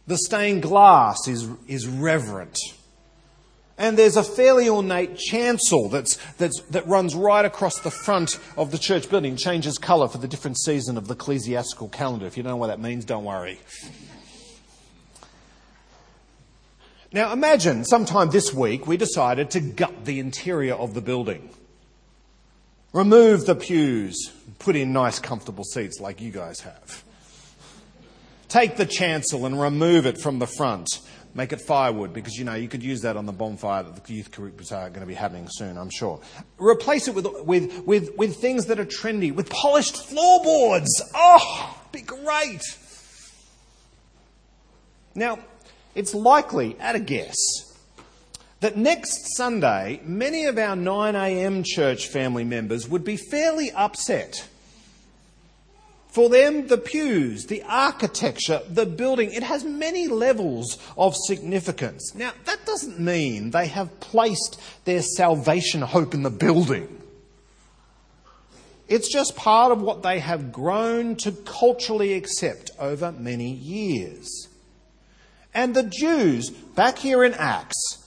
The 0.06 0.16
stained 0.16 0.62
glass 0.62 1.28
is, 1.28 1.48
is 1.66 1.86
reverent. 1.86 2.58
And 3.80 3.96
there's 3.96 4.18
a 4.18 4.22
fairly 4.22 4.68
ornate 4.68 5.16
chancel 5.16 5.88
that's, 5.88 6.16
that's, 6.36 6.60
that 6.64 6.86
runs 6.86 7.14
right 7.14 7.44
across 7.44 7.78
the 7.78 7.90
front 7.90 8.38
of 8.58 8.72
the 8.72 8.78
church 8.78 9.08
building, 9.08 9.36
changes 9.36 9.78
colour 9.78 10.06
for 10.06 10.18
the 10.18 10.28
different 10.28 10.58
season 10.58 10.98
of 10.98 11.08
the 11.08 11.14
ecclesiastical 11.14 11.88
calendar. 11.88 12.26
If 12.26 12.36
you 12.36 12.42
don't 12.42 12.50
know 12.50 12.56
what 12.58 12.66
that 12.66 12.78
means, 12.78 13.06
don't 13.06 13.24
worry. 13.24 13.58
Now 17.12 17.32
imagine 17.32 17.84
sometime 17.84 18.30
this 18.30 18.52
week 18.52 18.86
we 18.86 18.98
decided 18.98 19.50
to 19.52 19.60
gut 19.60 20.04
the 20.04 20.20
interior 20.20 20.74
of 20.74 20.92
the 20.92 21.00
building. 21.00 21.48
Remove 22.92 23.46
the 23.46 23.54
pews, 23.54 24.30
put 24.58 24.76
in 24.76 24.92
nice, 24.92 25.18
comfortable 25.18 25.64
seats 25.64 26.00
like 26.00 26.20
you 26.20 26.30
guys 26.30 26.60
have. 26.60 27.02
Take 28.50 28.76
the 28.76 28.84
chancel 28.84 29.46
and 29.46 29.60
remove 29.60 30.06
it 30.06 30.20
from 30.20 30.40
the 30.40 30.46
front. 30.46 30.88
Make 31.34 31.52
it 31.52 31.60
firewood 31.60 32.12
because 32.12 32.34
you 32.34 32.44
know 32.44 32.54
you 32.54 32.66
could 32.66 32.82
use 32.82 33.02
that 33.02 33.16
on 33.16 33.24
the 33.24 33.32
bonfire 33.32 33.84
that 33.84 34.04
the 34.04 34.12
youth 34.12 34.32
groups 34.32 34.72
are 34.72 34.88
going 34.88 35.02
to 35.02 35.06
be 35.06 35.14
having 35.14 35.46
soon, 35.48 35.78
I'm 35.78 35.88
sure. 35.88 36.20
Replace 36.58 37.06
it 37.06 37.14
with, 37.14 37.28
with, 37.44 37.84
with, 37.86 38.16
with 38.18 38.36
things 38.38 38.66
that 38.66 38.80
are 38.80 38.84
trendy, 38.84 39.32
with 39.32 39.48
polished 39.48 39.96
floorboards. 39.96 41.00
Oh, 41.14 41.80
be 41.92 42.00
great. 42.00 42.62
Now, 45.14 45.38
it's 45.94 46.12
likely, 46.12 46.76
at 46.80 46.96
a 46.96 47.00
guess, 47.00 47.36
that 48.58 48.76
next 48.76 49.36
Sunday, 49.36 50.00
many 50.04 50.46
of 50.46 50.58
our 50.58 50.74
9am 50.74 51.64
church 51.64 52.08
family 52.08 52.44
members 52.44 52.88
would 52.88 53.04
be 53.04 53.16
fairly 53.16 53.70
upset. 53.70 54.48
For 56.10 56.28
them, 56.28 56.66
the 56.66 56.78
pews, 56.78 57.46
the 57.46 57.62
architecture, 57.62 58.62
the 58.68 58.84
building, 58.84 59.32
it 59.32 59.44
has 59.44 59.62
many 59.62 60.08
levels 60.08 60.76
of 60.96 61.14
significance. 61.14 62.14
Now, 62.16 62.32
that 62.46 62.66
doesn't 62.66 62.98
mean 62.98 63.50
they 63.50 63.68
have 63.68 64.00
placed 64.00 64.60
their 64.84 65.02
salvation 65.02 65.82
hope 65.82 66.12
in 66.12 66.24
the 66.24 66.30
building. 66.30 67.00
It's 68.88 69.12
just 69.12 69.36
part 69.36 69.70
of 69.70 69.80
what 69.80 70.02
they 70.02 70.18
have 70.18 70.50
grown 70.50 71.14
to 71.16 71.30
culturally 71.30 72.14
accept 72.14 72.72
over 72.80 73.12
many 73.12 73.52
years. 73.52 74.48
And 75.54 75.76
the 75.76 75.84
Jews, 75.84 76.50
back 76.50 76.98
here 76.98 77.22
in 77.22 77.34
Acts, 77.34 77.99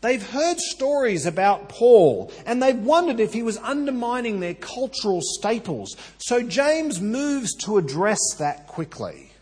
They've 0.00 0.22
heard 0.22 0.58
stories 0.58 1.26
about 1.26 1.68
Paul 1.68 2.30
and 2.46 2.62
they've 2.62 2.78
wondered 2.78 3.18
if 3.18 3.32
he 3.32 3.42
was 3.42 3.58
undermining 3.58 4.38
their 4.38 4.54
cultural 4.54 5.20
staples. 5.22 5.96
So 6.18 6.42
James 6.42 7.00
moves 7.00 7.54
to 7.64 7.78
address 7.78 8.20
that 8.38 8.68
quickly. 8.68 9.32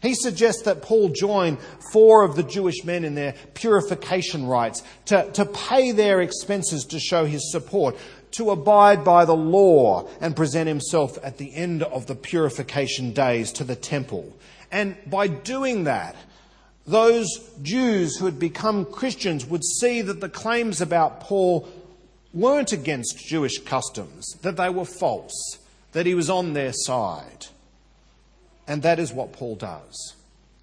He 0.00 0.14
suggests 0.14 0.62
that 0.62 0.82
Paul 0.82 1.08
join 1.08 1.58
four 1.92 2.22
of 2.22 2.36
the 2.36 2.44
Jewish 2.44 2.84
men 2.84 3.04
in 3.04 3.14
their 3.14 3.34
purification 3.54 4.46
rites 4.46 4.82
to, 5.06 5.28
to 5.32 5.44
pay 5.44 5.90
their 5.90 6.20
expenses 6.20 6.84
to 6.86 7.00
show 7.00 7.24
his 7.24 7.50
support, 7.50 7.96
to 8.32 8.50
abide 8.50 9.02
by 9.04 9.24
the 9.24 9.34
law 9.34 10.08
and 10.20 10.36
present 10.36 10.68
himself 10.68 11.18
at 11.24 11.38
the 11.38 11.52
end 11.52 11.82
of 11.82 12.06
the 12.06 12.14
purification 12.14 13.12
days 13.12 13.50
to 13.52 13.64
the 13.64 13.74
temple. 13.74 14.36
And 14.70 14.96
by 15.06 15.26
doing 15.26 15.84
that, 15.84 16.14
those 16.88 17.28
Jews 17.62 18.16
who 18.16 18.24
had 18.24 18.38
become 18.38 18.86
Christians 18.86 19.44
would 19.44 19.64
see 19.64 20.00
that 20.00 20.20
the 20.20 20.28
claims 20.28 20.80
about 20.80 21.20
Paul 21.20 21.68
weren't 22.32 22.72
against 22.72 23.18
Jewish 23.26 23.58
customs, 23.58 24.26
that 24.42 24.56
they 24.56 24.70
were 24.70 24.84
false, 24.84 25.58
that 25.92 26.06
he 26.06 26.14
was 26.14 26.30
on 26.30 26.54
their 26.54 26.72
side. 26.72 27.46
And 28.66 28.82
that 28.82 28.98
is 28.98 29.12
what 29.12 29.32
Paul 29.32 29.56
does. 29.56 30.14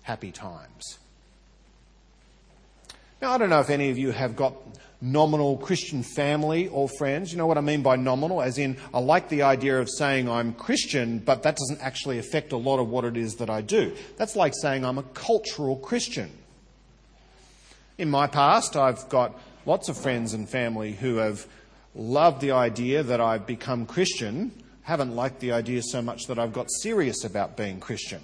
Happy 0.03 0.31
times. 0.31 0.97
Now, 3.21 3.31
I 3.31 3.37
don't 3.37 3.49
know 3.49 3.59
if 3.59 3.69
any 3.69 3.89
of 3.89 3.97
you 3.97 4.11
have 4.11 4.35
got 4.35 4.53
nominal 5.05 5.57
Christian 5.57 6.01
family 6.01 6.67
or 6.69 6.89
friends. 6.97 7.31
You 7.31 7.37
know 7.37 7.45
what 7.45 7.57
I 7.57 7.61
mean 7.61 7.83
by 7.83 7.95
nominal? 7.95 8.41
As 8.41 8.57
in, 8.57 8.77
I 8.93 8.99
like 8.99 9.29
the 9.29 9.43
idea 9.43 9.79
of 9.79 9.89
saying 9.89 10.27
I'm 10.27 10.53
Christian, 10.53 11.19
but 11.19 11.43
that 11.43 11.55
doesn't 11.55 11.81
actually 11.81 12.17
affect 12.17 12.51
a 12.51 12.57
lot 12.57 12.79
of 12.79 12.89
what 12.89 13.05
it 13.05 13.15
is 13.15 13.35
that 13.35 13.49
I 13.49 13.61
do. 13.61 13.95
That's 14.17 14.35
like 14.35 14.53
saying 14.61 14.83
I'm 14.83 14.97
a 14.97 15.03
cultural 15.03 15.77
Christian. 15.77 16.31
In 17.97 18.09
my 18.09 18.27
past, 18.27 18.75
I've 18.75 19.07
got 19.09 19.39
lots 19.65 19.89
of 19.89 19.97
friends 19.97 20.33
and 20.33 20.49
family 20.49 20.93
who 20.93 21.17
have 21.17 21.45
loved 21.93 22.41
the 22.41 22.51
idea 22.51 23.03
that 23.03 23.21
I've 23.21 23.45
become 23.45 23.85
Christian, 23.85 24.51
haven't 24.81 25.15
liked 25.15 25.39
the 25.39 25.51
idea 25.51 25.81
so 25.83 26.01
much 26.01 26.25
that 26.27 26.39
I've 26.39 26.51
got 26.53 26.69
serious 26.81 27.23
about 27.23 27.55
being 27.55 27.79
Christian. 27.79 28.21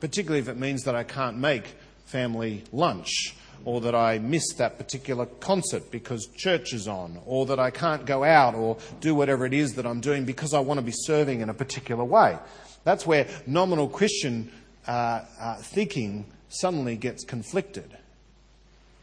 particularly 0.00 0.40
if 0.40 0.48
it 0.48 0.56
means 0.56 0.84
that 0.84 0.94
I 0.94 1.04
can't 1.04 1.36
make 1.36 1.64
family 2.06 2.64
lunch 2.72 3.36
or 3.64 3.80
that 3.82 3.94
I 3.94 4.18
miss 4.18 4.54
that 4.54 4.78
particular 4.78 5.26
concert 5.26 5.90
because 5.90 6.26
church 6.36 6.72
is 6.72 6.88
on, 6.88 7.18
or 7.26 7.46
that 7.46 7.58
I 7.58 7.70
can't 7.70 8.04
go 8.06 8.24
out 8.24 8.54
or 8.54 8.78
do 9.00 9.14
whatever 9.14 9.46
it 9.46 9.52
is 9.52 9.74
that 9.74 9.86
I'm 9.86 10.00
doing 10.00 10.24
because 10.24 10.54
I 10.54 10.60
want 10.60 10.78
to 10.78 10.86
be 10.86 10.92
serving 10.94 11.40
in 11.40 11.48
a 11.48 11.54
particular 11.54 12.04
way. 12.04 12.38
That's 12.84 13.06
where 13.06 13.28
nominal 13.46 13.88
Christian 13.88 14.50
uh, 14.86 15.22
uh, 15.38 15.56
thinking 15.56 16.26
suddenly 16.48 16.96
gets 16.96 17.24
conflicted. 17.24 17.96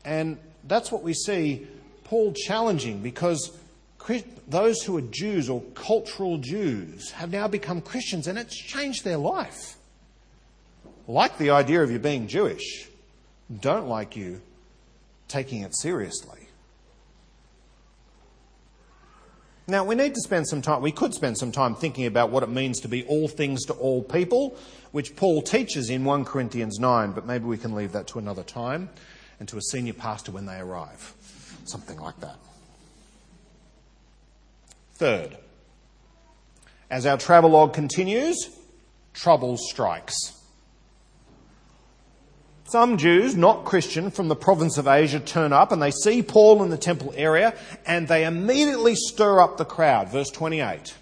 And 0.03 0.37
that's 0.67 0.91
what 0.91 1.03
we 1.03 1.13
see 1.13 1.67
Paul 2.03 2.33
challenging 2.33 3.01
because 3.01 3.51
those 4.47 4.81
who 4.83 4.97
are 4.97 5.01
Jews 5.01 5.49
or 5.49 5.61
cultural 5.75 6.37
Jews 6.37 7.11
have 7.11 7.31
now 7.31 7.47
become 7.47 7.81
Christians 7.81 8.27
and 8.27 8.37
it's 8.37 8.55
changed 8.55 9.03
their 9.03 9.17
life. 9.17 9.75
Like 11.07 11.37
the 11.37 11.51
idea 11.51 11.83
of 11.83 11.91
you 11.91 11.99
being 11.99 12.27
Jewish, 12.27 12.86
don't 13.55 13.87
like 13.87 14.15
you 14.15 14.41
taking 15.27 15.61
it 15.61 15.75
seriously. 15.75 16.47
Now, 19.69 19.83
we 19.83 19.95
need 19.95 20.15
to 20.15 20.21
spend 20.21 20.47
some 20.47 20.61
time, 20.61 20.81
we 20.81 20.93
could 20.93 21.13
spend 21.13 21.37
some 21.37 21.51
time 21.51 21.75
thinking 21.75 22.05
about 22.05 22.29
what 22.29 22.41
it 22.41 22.49
means 22.49 22.79
to 22.81 22.87
be 22.87 23.03
all 23.03 23.27
things 23.27 23.65
to 23.65 23.73
all 23.73 24.01
people, 24.01 24.55
which 24.93 25.17
Paul 25.17 25.41
teaches 25.41 25.89
in 25.89 26.05
1 26.05 26.23
Corinthians 26.23 26.79
9, 26.79 27.11
but 27.11 27.25
maybe 27.25 27.43
we 27.43 27.57
can 27.57 27.75
leave 27.75 27.91
that 27.91 28.07
to 28.07 28.19
another 28.19 28.43
time 28.43 28.89
and 29.41 29.49
to 29.49 29.57
a 29.57 29.61
senior 29.61 29.91
pastor 29.91 30.31
when 30.31 30.45
they 30.45 30.57
arrive. 30.57 31.13
Something 31.65 31.99
like 31.99 32.17
that. 32.21 32.37
Third, 34.93 35.37
as 36.89 37.05
our 37.05 37.17
travelogue 37.17 37.73
continues, 37.73 38.49
trouble 39.13 39.57
strikes. 39.57 40.36
Some 42.69 42.97
Jews, 42.97 43.33
not 43.33 43.63
Christian, 43.63 44.11
from 44.11 44.27
the 44.27 44.35
province 44.35 44.77
of 44.77 44.89
Asia 44.89 45.21
turn 45.21 45.53
up 45.53 45.71
and 45.71 45.81
they 45.81 45.91
see 45.91 46.21
Paul 46.21 46.61
in 46.63 46.69
the 46.69 46.77
temple 46.77 47.13
area 47.15 47.57
and 47.85 48.09
they 48.09 48.25
immediately 48.25 48.93
stir 48.93 49.39
up 49.39 49.55
the 49.55 49.63
crowd. 49.63 50.09
Verse 50.09 50.29
28. 50.29 50.93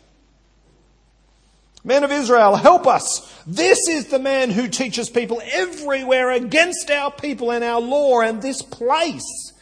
Men 1.83 2.03
of 2.03 2.11
Israel, 2.11 2.55
help 2.55 2.85
us. 2.85 3.33
This 3.47 3.87
is 3.87 4.07
the 4.07 4.19
man 4.19 4.51
who 4.51 4.67
teaches 4.67 5.09
people 5.09 5.41
everywhere 5.51 6.31
against 6.31 6.91
our 6.91 7.11
people 7.11 7.51
and 7.51 7.63
our 7.63 7.81
law 7.81 8.21
and 8.21 8.43
this 8.43 8.61
place. 8.61 9.53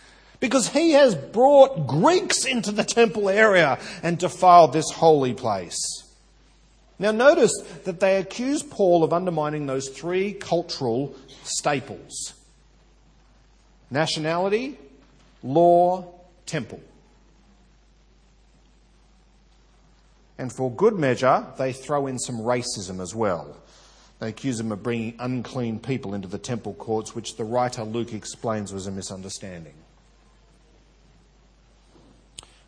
Because 0.41 0.67
he 0.67 0.91
has 0.91 1.15
brought 1.15 1.87
Greeks 1.87 2.43
into 2.43 2.73
the 2.73 2.83
temple 2.83 3.29
area 3.29 3.79
and 4.01 4.17
defiled 4.17 4.73
this 4.73 4.91
holy 4.91 5.33
place. 5.33 6.02
Now, 6.99 7.11
notice 7.11 7.51
that 7.85 7.99
they 7.99 8.17
accuse 8.17 8.63
Paul 8.63 9.03
of 9.03 9.13
undermining 9.13 9.65
those 9.65 9.89
three 9.89 10.33
cultural 10.33 11.15
staples 11.43 12.33
nationality, 13.89 14.77
law, 15.43 16.13
temple. 16.45 16.81
And 20.37 20.51
for 20.51 20.71
good 20.71 20.97
measure, 20.97 21.45
they 21.59 21.73
throw 21.73 22.07
in 22.07 22.17
some 22.17 22.37
racism 22.37 22.99
as 22.99 23.13
well. 23.13 23.55
They 24.19 24.29
accuse 24.29 24.59
him 24.59 24.71
of 24.71 24.81
bringing 24.81 25.15
unclean 25.19 25.79
people 25.79 26.13
into 26.13 26.27
the 26.27 26.37
temple 26.37 26.73
courts, 26.73 27.13
which 27.13 27.35
the 27.35 27.43
writer 27.43 27.83
Luke 27.83 28.13
explains 28.13 28.73
was 28.73 28.87
a 28.87 28.91
misunderstanding. 28.91 29.73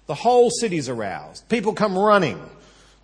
The 0.06 0.16
whole 0.16 0.52
city's 0.52 0.90
aroused. 0.90 1.50
People 1.50 1.74
come 1.74 1.98
running. 1.98 2.40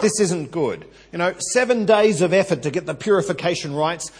This 0.02 0.20
isn't 0.20 0.52
good. 0.52 0.86
You 1.12 1.20
know, 1.20 1.34
seven 1.54 1.86
days 1.86 2.22
of 2.22 2.34
effort 2.34 2.64
to 2.64 2.72
get 2.72 2.86
the 2.86 2.96
purification 2.96 3.74
rites 3.76 4.12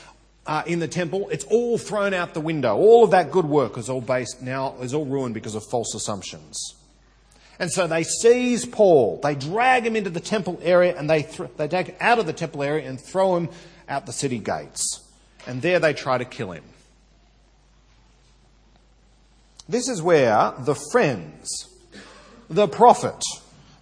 uh, 0.46 0.64
in 0.66 0.80
the 0.80 0.88
temple, 0.88 1.30
it's 1.30 1.46
all 1.46 1.78
thrown 1.78 2.14
out 2.14 2.34
the 2.34 2.42
window. 2.42 2.76
All 2.76 3.04
of 3.04 3.12
that 3.12 3.32
good 3.32 3.46
work 3.46 3.78
is 3.78 3.90
all 3.90 4.02
based 4.02 4.42
now, 4.42 4.76
is 4.82 4.94
all 4.94 5.06
ruined 5.06 5.34
because 5.34 5.56
of 5.56 5.64
false 5.64 5.94
assumptions. 5.94 6.76
And 7.60 7.72
so 7.72 7.86
they 7.86 8.04
seize 8.04 8.66
Paul, 8.66 9.20
they 9.22 9.36
drag 9.36 9.86
him 9.86 9.96
into 9.96 10.10
the 10.10 10.20
temple 10.20 10.60
area, 10.64 10.98
and 10.98 11.08
they, 11.08 11.24
th- 11.24 11.52
they 11.58 11.68
take 11.68 11.88
him 11.88 11.96
out 12.00 12.18
of 12.18 12.26
the 12.26 12.34
temple 12.34 12.64
area 12.64 12.90
and 12.90 13.00
throw 13.00 13.38
him 13.38 13.50
out 13.88 14.08
the 14.08 14.14
city 14.14 14.40
gates. 14.40 15.02
And 15.46 15.62
there 15.62 15.80
they 15.80 15.94
try 15.94 16.18
to 16.18 16.26
kill 16.26 16.52
him. 16.52 16.64
This 19.70 19.88
is 19.88 20.02
where 20.02 20.54
the 20.60 20.76
friends, 20.92 21.70
the 22.50 22.68
prophet, 22.68 23.24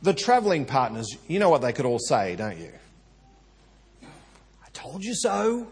the 0.01 0.13
travelling 0.13 0.65
partners, 0.65 1.15
you 1.27 1.39
know 1.39 1.49
what 1.49 1.61
they 1.61 1.73
could 1.73 1.85
all 1.85 1.99
say, 1.99 2.35
don't 2.35 2.57
you? 2.57 2.71
I 4.01 4.69
told 4.73 5.03
you 5.03 5.13
so. 5.13 5.67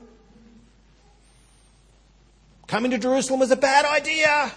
Coming 2.68 2.92
to 2.92 2.98
Jerusalem 2.98 3.40
was 3.40 3.52
a 3.52 3.56
bad 3.56 3.86
idea. 3.86 4.52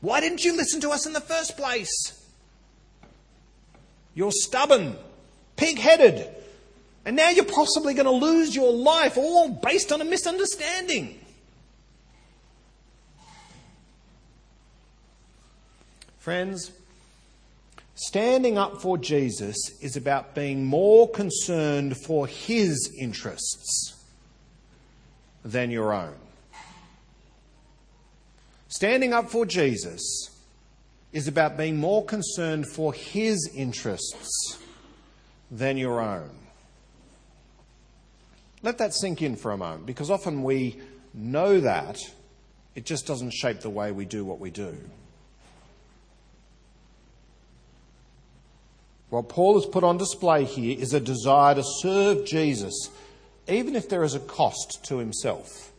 Why 0.00 0.20
didn't 0.20 0.44
you 0.44 0.56
listen 0.56 0.80
to 0.80 0.90
us 0.90 1.06
in 1.06 1.12
the 1.12 1.20
first 1.20 1.56
place? 1.56 2.18
You're 4.14 4.32
stubborn, 4.32 4.96
pig 5.56 5.78
headed, 5.78 6.28
and 7.04 7.16
now 7.16 7.30
you're 7.30 7.44
possibly 7.44 7.94
going 7.94 8.06
to 8.06 8.10
lose 8.10 8.54
your 8.54 8.72
life 8.72 9.16
all 9.16 9.48
based 9.48 9.92
on 9.92 10.00
a 10.00 10.04
misunderstanding. 10.04 11.18
Friends, 16.18 16.70
standing 17.94 18.58
up 18.58 18.80
for 18.80 18.98
Jesus 18.98 19.56
is 19.80 19.96
about 19.96 20.34
being 20.34 20.64
more 20.64 21.08
concerned 21.08 21.96
for 21.96 22.26
his 22.26 22.94
interests 22.98 24.04
than 25.44 25.70
your 25.70 25.92
own. 25.92 26.14
Standing 28.68 29.12
up 29.12 29.30
for 29.30 29.44
Jesus 29.44 30.30
is 31.12 31.28
about 31.28 31.56
being 31.56 31.76
more 31.76 32.04
concerned 32.04 32.66
for 32.66 32.92
his 32.94 33.50
interests 33.54 34.58
than 35.50 35.76
your 35.76 36.00
own. 36.00 36.30
Let 38.62 38.78
that 38.78 38.94
sink 38.94 39.20
in 39.20 39.36
for 39.36 39.52
a 39.52 39.56
moment 39.56 39.86
because 39.86 40.10
often 40.10 40.42
we 40.42 40.80
know 41.12 41.60
that, 41.60 41.98
it 42.74 42.86
just 42.86 43.06
doesn't 43.06 43.32
shape 43.32 43.60
the 43.60 43.68
way 43.68 43.92
we 43.92 44.06
do 44.06 44.24
what 44.24 44.40
we 44.40 44.50
do. 44.50 44.74
What 49.12 49.28
Paul 49.28 49.60
has 49.60 49.66
put 49.66 49.84
on 49.84 49.98
display 49.98 50.46
here 50.46 50.74
is 50.80 50.94
a 50.94 50.98
desire 51.00 51.54
to 51.56 51.62
serve 51.62 52.24
Jesus, 52.24 52.88
even 53.46 53.76
if 53.76 53.90
there 53.90 54.04
is 54.04 54.14
a 54.14 54.20
cost 54.20 54.82
to 54.84 54.96
himself. 54.96 55.70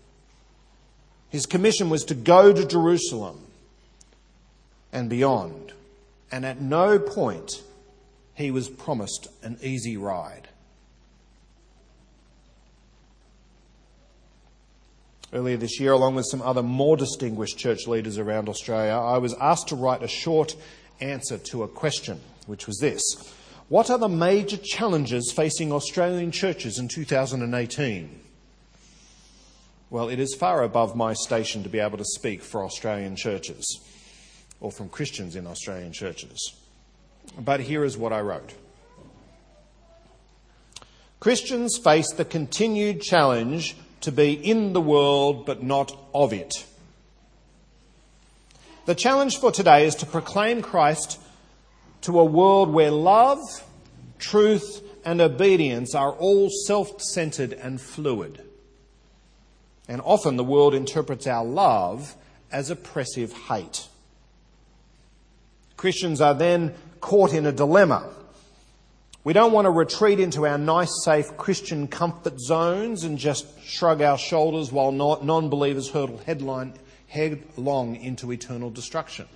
His 1.30 1.48
commission 1.48 1.89
was 1.89 2.06
to 2.06 2.13
go 2.13 2.54
to 2.54 2.63
Jerusalem 2.63 3.39
and 4.91 5.10
beyond. 5.10 5.74
And 6.32 6.46
at 6.46 6.62
no 6.62 7.00
point 7.00 7.63
he 8.36 8.52
was 8.52 8.69
promised 8.69 9.30
an 9.41 9.58
easy 9.63 9.98
ride. 9.98 10.48
Earlier 15.34 15.58
this 15.58 15.80
year, 15.80 15.93
along 15.93 16.13
with 16.13 16.28
some 16.30 16.43
other 16.43 16.62
more 16.62 16.98
distinguished 16.98 17.58
church 17.58 17.88
leaders 17.88 18.19
around 18.19 18.48
Australia, 18.48 18.93
I 18.93 19.17
was 19.17 19.34
asked 19.41 19.69
to 19.69 19.76
write 19.76 20.04
a 20.04 20.08
short 20.08 20.56
answer 21.02 21.39
to 21.39 21.63
a 21.63 21.67
question, 21.67 22.22
which 22.46 22.68
was 22.68 22.78
this 22.80 23.02
What 23.70 23.90
are 23.90 23.98
the 23.98 24.10
major 24.10 24.58
challenges 24.58 25.32
facing 25.32 25.72
Australian 25.72 26.32
churches 26.32 26.78
in 26.78 26.88
2018? 26.88 28.20
Well, 29.90 30.10
it 30.10 30.20
is 30.20 30.34
far 30.34 30.64
above 30.64 30.96
my 30.96 31.14
station 31.14 31.62
to 31.64 31.70
be 31.70 31.80
able 31.80 32.00
to 32.00 32.06
speak 32.06 32.42
for 32.42 32.64
Australian 32.64 33.16
churches 33.16 33.80
or 34.60 34.72
from 34.72 34.90
Christians 34.90 35.36
in 35.36 35.46
Australian 35.46 35.94
churches. 35.94 36.56
But 37.38 37.60
here 37.60 37.84
is 37.84 37.98
what 37.98 38.12
I 38.12 38.22
wrote. 38.22 38.54
Christians 41.20 41.78
face 41.78 42.12
the 42.12 42.26
continued 42.26 43.02
challenge 43.02 43.78
to 44.02 44.12
be 44.12 44.34
in 44.34 44.74
the 44.74 44.82
world 44.82 45.46
but 45.46 45.64
not 45.64 45.96
of 46.14 46.34
it. 46.34 46.66
The 48.86 48.96
challenge 48.96 49.38
for 49.38 49.52
today 49.52 49.86
is 49.86 49.96
to 49.96 50.06
proclaim 50.06 50.62
Christ 50.62 51.18
to 52.04 52.20
a 52.20 52.26
world 52.26 52.70
where 52.70 52.92
love, 52.92 53.39
truth, 54.20 54.82
and 55.06 55.20
obedience 55.20 55.96
are 55.96 56.12
all 56.12 56.50
self 56.66 57.02
centered 57.02 57.54
and 57.54 57.82
fluid. 57.82 58.44
And 59.88 60.02
often 60.02 60.38
the 60.38 60.44
world 60.44 60.74
interprets 60.74 61.28
our 61.28 61.44
love 61.44 62.16
as 62.52 62.70
oppressive 62.70 63.34
hate. 63.34 63.88
Christians 65.76 66.22
are 66.22 66.34
then 66.34 66.74
caught 67.02 67.34
in 67.34 67.46
a 67.46 67.52
dilemma. 67.52 68.10
We 69.26 69.34
don't 69.34 69.54
want 69.54 69.66
to 69.66 69.72
retreat 69.72 70.20
into 70.20 70.46
our 70.46 70.58
nice, 70.58 71.04
safe 71.04 71.38
Christian 71.38 71.88
comfort 71.88 72.39
zones 72.39 73.04
and 73.04 73.18
just 73.18 73.46
shrug 73.63 74.02
our 74.02 74.18
shoulders 74.18 74.72
while 74.72 74.92
non 74.92 75.50
believers 75.50 75.89
hurtle 75.89 76.20
headlong 76.26 77.96
into 77.96 78.32
eternal 78.32 78.70
destruction. 78.70 79.28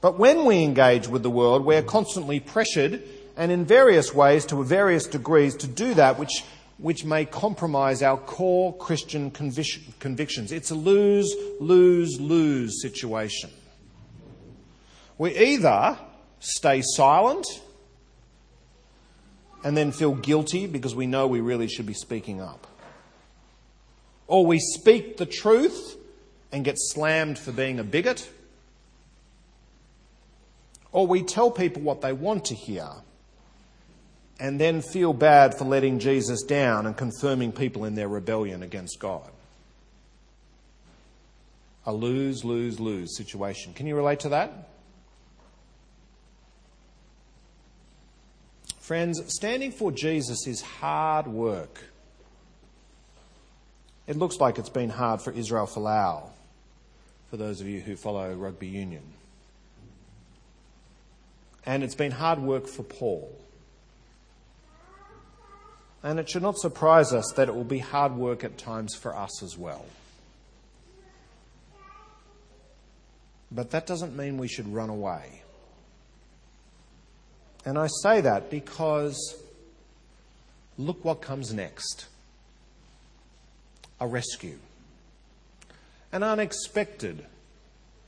But 0.00 0.18
when 0.18 0.44
we 0.44 0.62
engage 0.64 1.08
with 1.08 1.22
the 1.22 1.30
world, 1.30 1.64
we're 1.64 1.82
constantly 1.82 2.40
pressured 2.40 3.02
and 3.36 3.52
in 3.52 3.64
various 3.64 4.14
ways 4.14 4.44
to 4.46 4.62
various 4.62 5.06
degrees 5.06 5.56
to 5.56 5.66
do 5.66 5.94
that 5.94 6.18
which 6.18 6.44
which 6.80 7.04
may 7.04 7.26
compromise 7.26 8.02
our 8.02 8.16
core 8.16 8.74
Christian 8.76 9.30
convic- 9.30 9.98
convictions. 9.98 10.50
It's 10.50 10.70
a 10.70 10.74
lose, 10.74 11.34
lose, 11.60 12.18
lose 12.18 12.80
situation. 12.80 13.50
We 15.18 15.36
either 15.36 15.98
stay 16.38 16.80
silent 16.82 17.46
and 19.62 19.76
then 19.76 19.92
feel 19.92 20.14
guilty 20.14 20.66
because 20.66 20.94
we 20.94 21.06
know 21.06 21.26
we 21.26 21.40
really 21.40 21.68
should 21.68 21.84
be 21.84 21.92
speaking 21.92 22.40
up. 22.40 22.66
Or 24.26 24.46
we 24.46 24.58
speak 24.58 25.18
the 25.18 25.26
truth 25.26 25.96
and 26.50 26.64
get 26.64 26.76
slammed 26.78 27.38
for 27.38 27.52
being 27.52 27.78
a 27.78 27.84
bigot. 27.84 28.26
Or 30.92 31.06
we 31.06 31.22
tell 31.22 31.50
people 31.50 31.82
what 31.82 32.00
they 32.00 32.12
want 32.12 32.46
to 32.46 32.54
hear 32.54 32.88
and 34.40 34.58
then 34.58 34.80
feel 34.80 35.12
bad 35.12 35.54
for 35.54 35.64
letting 35.64 35.98
Jesus 35.98 36.42
down 36.42 36.86
and 36.86 36.96
confirming 36.96 37.52
people 37.52 37.84
in 37.84 37.94
their 37.94 38.08
rebellion 38.08 38.62
against 38.62 38.98
God. 38.98 39.30
A 41.86 41.92
lose, 41.92 42.44
lose, 42.44 42.80
lose 42.80 43.16
situation. 43.16 43.74
Can 43.74 43.86
you 43.86 43.94
relate 43.94 44.20
to 44.20 44.30
that? 44.30 44.68
Friends, 48.80 49.22
standing 49.32 49.70
for 49.70 49.92
Jesus 49.92 50.46
is 50.46 50.62
hard 50.62 51.26
work. 51.26 51.84
It 54.06 54.16
looks 54.16 54.40
like 54.40 54.58
it's 54.58 54.70
been 54.70 54.90
hard 54.90 55.20
for 55.20 55.32
Israel 55.32 55.66
Folau, 55.66 56.30
for 57.28 57.36
those 57.36 57.60
of 57.60 57.68
you 57.68 57.80
who 57.80 57.94
follow 57.94 58.34
rugby 58.34 58.66
union. 58.66 59.02
And 61.66 61.82
it's 61.82 61.94
been 61.94 62.12
hard 62.12 62.38
work 62.40 62.66
for 62.66 62.82
Paul. 62.82 63.36
And 66.02 66.18
it 66.18 66.30
should 66.30 66.42
not 66.42 66.56
surprise 66.56 67.12
us 67.12 67.30
that 67.36 67.48
it 67.48 67.54
will 67.54 67.64
be 67.64 67.78
hard 67.78 68.14
work 68.14 68.42
at 68.42 68.56
times 68.56 68.94
for 68.94 69.14
us 69.14 69.42
as 69.42 69.58
well. 69.58 69.84
But 73.52 73.72
that 73.72 73.86
doesn't 73.86 74.16
mean 74.16 74.38
we 74.38 74.48
should 74.48 74.72
run 74.72 74.88
away. 74.88 75.42
And 77.64 77.78
I 77.78 77.88
say 78.02 78.22
that 78.22 78.50
because 78.50 79.36
look 80.78 81.04
what 81.04 81.20
comes 81.20 81.52
next 81.52 82.06
a 84.00 84.06
rescue, 84.06 84.58
an 86.10 86.22
unexpected 86.22 87.26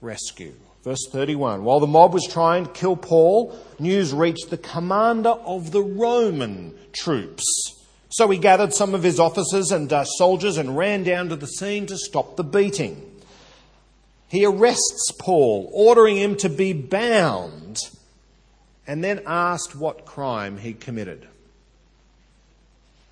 rescue. 0.00 0.54
Verse 0.82 1.06
31 1.10 1.64
While 1.64 1.80
the 1.80 1.86
mob 1.86 2.12
was 2.12 2.26
trying 2.26 2.66
to 2.66 2.72
kill 2.72 2.96
Paul, 2.96 3.58
news 3.78 4.12
reached 4.12 4.50
the 4.50 4.58
commander 4.58 5.30
of 5.30 5.70
the 5.70 5.82
Roman 5.82 6.74
troops. 6.92 7.44
So 8.10 8.28
he 8.28 8.38
gathered 8.38 8.74
some 8.74 8.94
of 8.94 9.02
his 9.02 9.18
officers 9.18 9.70
and 9.72 9.90
uh, 9.90 10.04
soldiers 10.04 10.58
and 10.58 10.76
ran 10.76 11.02
down 11.02 11.30
to 11.30 11.36
the 11.36 11.46
scene 11.46 11.86
to 11.86 11.96
stop 11.96 12.36
the 12.36 12.44
beating. 12.44 13.08
He 14.28 14.44
arrests 14.44 15.12
Paul, 15.18 15.70
ordering 15.72 16.16
him 16.16 16.36
to 16.36 16.48
be 16.48 16.72
bound, 16.72 17.80
and 18.86 19.02
then 19.02 19.22
asked 19.26 19.76
what 19.76 20.04
crime 20.04 20.58
he 20.58 20.74
committed. 20.74 21.26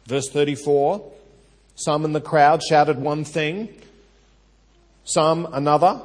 Verse 0.06 0.28
34 0.28 1.12
Some 1.76 2.04
in 2.04 2.12
the 2.12 2.20
crowd 2.20 2.62
shouted 2.62 2.98
one 2.98 3.24
thing, 3.24 3.68
some 5.04 5.48
another. 5.52 6.00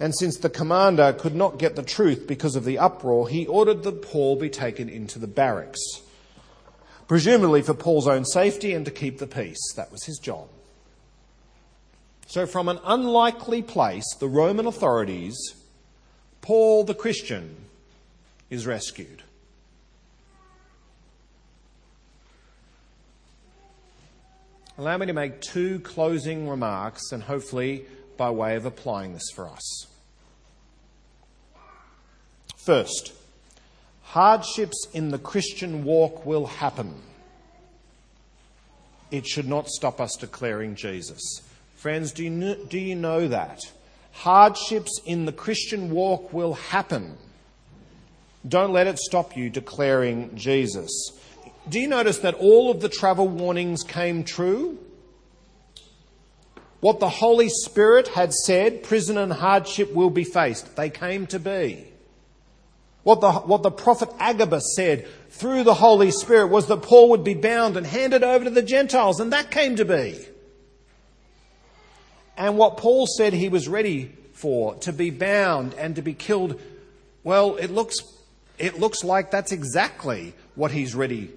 And 0.00 0.16
since 0.16 0.38
the 0.38 0.48
commander 0.48 1.12
could 1.12 1.34
not 1.34 1.58
get 1.58 1.76
the 1.76 1.82
truth 1.82 2.26
because 2.26 2.56
of 2.56 2.64
the 2.64 2.78
uproar, 2.78 3.28
he 3.28 3.46
ordered 3.46 3.82
that 3.82 4.00
Paul 4.00 4.36
be 4.36 4.48
taken 4.48 4.88
into 4.88 5.18
the 5.18 5.26
barracks. 5.26 5.78
Presumably 7.06 7.60
for 7.60 7.74
Paul's 7.74 8.08
own 8.08 8.24
safety 8.24 8.72
and 8.72 8.86
to 8.86 8.90
keep 8.90 9.18
the 9.18 9.26
peace. 9.26 9.60
That 9.76 9.92
was 9.92 10.04
his 10.04 10.18
job. 10.18 10.48
So, 12.26 12.46
from 12.46 12.68
an 12.68 12.78
unlikely 12.84 13.60
place, 13.60 14.14
the 14.14 14.28
Roman 14.28 14.66
authorities, 14.66 15.36
Paul 16.40 16.84
the 16.84 16.94
Christian 16.94 17.56
is 18.48 18.66
rescued. 18.66 19.22
Allow 24.78 24.96
me 24.96 25.06
to 25.06 25.12
make 25.12 25.42
two 25.42 25.80
closing 25.80 26.48
remarks 26.48 27.12
and 27.12 27.22
hopefully 27.22 27.84
by 28.20 28.28
way 28.28 28.54
of 28.54 28.66
applying 28.66 29.14
this 29.14 29.30
for 29.34 29.48
us. 29.48 29.86
First, 32.54 33.14
hardships 34.02 34.86
in 34.92 35.08
the 35.08 35.18
Christian 35.18 35.84
walk 35.84 36.26
will 36.26 36.44
happen. 36.44 37.00
It 39.10 39.26
should 39.26 39.48
not 39.48 39.68
stop 39.68 40.02
us 40.02 40.16
declaring 40.20 40.74
Jesus. 40.74 41.40
Friends, 41.76 42.12
do 42.12 42.22
you, 42.22 42.28
know, 42.28 42.56
do 42.68 42.78
you 42.78 42.94
know 42.94 43.26
that? 43.26 43.62
Hardships 44.12 45.00
in 45.06 45.24
the 45.24 45.32
Christian 45.32 45.88
walk 45.88 46.30
will 46.30 46.52
happen. 46.52 47.16
Don't 48.46 48.74
let 48.74 48.86
it 48.86 48.98
stop 48.98 49.34
you 49.34 49.48
declaring 49.48 50.36
Jesus. 50.36 50.90
Do 51.70 51.80
you 51.80 51.88
notice 51.88 52.18
that 52.18 52.34
all 52.34 52.70
of 52.70 52.82
the 52.82 52.90
travel 52.90 53.28
warnings 53.28 53.82
came 53.82 54.24
true? 54.24 54.78
What 56.80 56.98
the 56.98 57.08
Holy 57.08 57.48
Spirit 57.48 58.08
had 58.08 58.32
said, 58.32 58.82
prison 58.82 59.18
and 59.18 59.32
hardship 59.32 59.92
will 59.92 60.10
be 60.10 60.24
faced. 60.24 60.76
They 60.76 60.88
came 60.90 61.26
to 61.28 61.38
be. 61.38 61.86
What 63.02 63.20
the, 63.20 63.32
what 63.32 63.62
the 63.62 63.70
prophet 63.70 64.10
Agabus 64.18 64.74
said 64.76 65.06
through 65.30 65.64
the 65.64 65.74
Holy 65.74 66.10
Spirit 66.10 66.48
was 66.48 66.66
that 66.66 66.82
Paul 66.82 67.10
would 67.10 67.24
be 67.24 67.34
bound 67.34 67.76
and 67.76 67.86
handed 67.86 68.22
over 68.22 68.44
to 68.44 68.50
the 68.50 68.62
Gentiles, 68.62 69.20
and 69.20 69.32
that 69.32 69.50
came 69.50 69.76
to 69.76 69.84
be. 69.84 70.18
And 72.36 72.56
what 72.56 72.78
Paul 72.78 73.06
said 73.06 73.32
he 73.32 73.48
was 73.48 73.68
ready 73.68 74.16
for, 74.32 74.74
to 74.76 74.92
be 74.92 75.10
bound 75.10 75.74
and 75.74 75.96
to 75.96 76.02
be 76.02 76.14
killed, 76.14 76.60
well, 77.24 77.56
it 77.56 77.70
looks, 77.70 77.96
it 78.58 78.78
looks 78.78 79.04
like 79.04 79.30
that's 79.30 79.52
exactly 79.52 80.34
what 80.54 80.70
he's 80.70 80.94
ready 80.94 81.30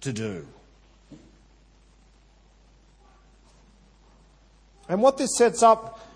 to 0.00 0.12
do. 0.12 0.46
And 4.92 5.00
what 5.00 5.16
this 5.16 5.38
sets 5.38 5.62
up 5.62 6.06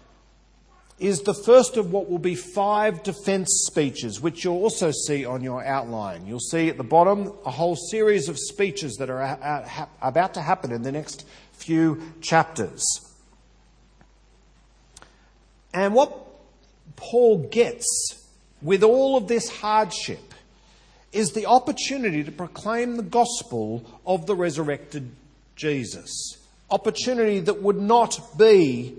is 0.99 1.23
the 1.23 1.33
first 1.33 1.79
of 1.79 1.93
what 1.93 2.11
will 2.11 2.19
be 2.19 2.35
five 2.35 3.03
defence 3.03 3.65
speeches, 3.67 4.21
which 4.21 4.45
you'll 4.45 4.59
also 4.59 4.91
see 4.91 5.25
on 5.25 5.43
your 5.43 5.65
outline. 5.65 6.27
You'll 6.27 6.41
see 6.41 6.69
at 6.69 6.77
the 6.77 6.85
bottom 6.85 7.33
a 7.47 7.51
whole 7.51 7.75
series 7.75 8.29
of 8.29 8.39
speeches 8.39 8.97
that 8.97 9.09
are 9.09 9.89
about 10.03 10.35
to 10.35 10.43
happen 10.43 10.73
in 10.73 10.83
the 10.83 10.93
next 10.93 11.27
few 11.53 12.03
chapters. 12.21 12.85
And 15.73 15.95
what 15.95 16.15
Paul 16.97 17.49
gets 17.49 18.29
with 18.61 18.83
all 18.83 19.17
of 19.17 19.27
this 19.27 19.49
hardship 19.49 20.35
is 21.13 21.33
the 21.33 21.47
opportunity 21.47 22.23
to 22.25 22.31
proclaim 22.31 22.99
the 22.99 23.03
gospel 23.03 23.91
of 24.05 24.27
the 24.27 24.35
resurrected 24.35 25.13
Jesus 25.55 26.43
opportunity 26.71 27.41
that 27.41 27.63
would 27.63 27.81
not 27.81 28.39
be 28.39 28.97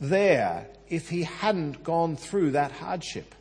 there 0.00 0.66
if 0.88 1.08
he 1.08 1.22
hadn't 1.22 1.84
gone 1.84 2.16
through 2.16 2.52
that 2.52 2.72
hardship, 2.72 3.34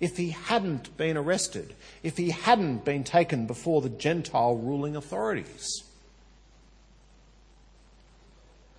if 0.00 0.16
he 0.16 0.30
hadn't 0.30 0.96
been 0.96 1.16
arrested, 1.16 1.74
if 2.02 2.16
he 2.16 2.30
hadn't 2.30 2.84
been 2.84 3.04
taken 3.04 3.46
before 3.46 3.80
the 3.80 3.88
Gentile 3.88 4.56
ruling 4.56 4.96
authorities. 4.96 5.84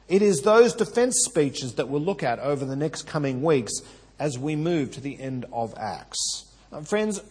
It 0.08 0.22
is 0.22 0.42
those 0.42 0.74
defense 0.74 1.16
speeches 1.26 1.76
that 1.76 1.88
we'll 1.88 2.02
look 2.02 2.24
at 2.24 2.40
over 2.40 2.66
the 2.66 2.76
next 2.76 3.04
coming 3.04 3.42
weeks 3.42 3.74
as 4.20 4.38
we 4.38 4.56
move 4.56 4.92
to 4.92 5.02
the 5.02 5.20
end 5.20 5.46
of 5.52 5.74
Acts. 5.78 6.46
Now, 6.72 6.82
friends, 6.82 7.22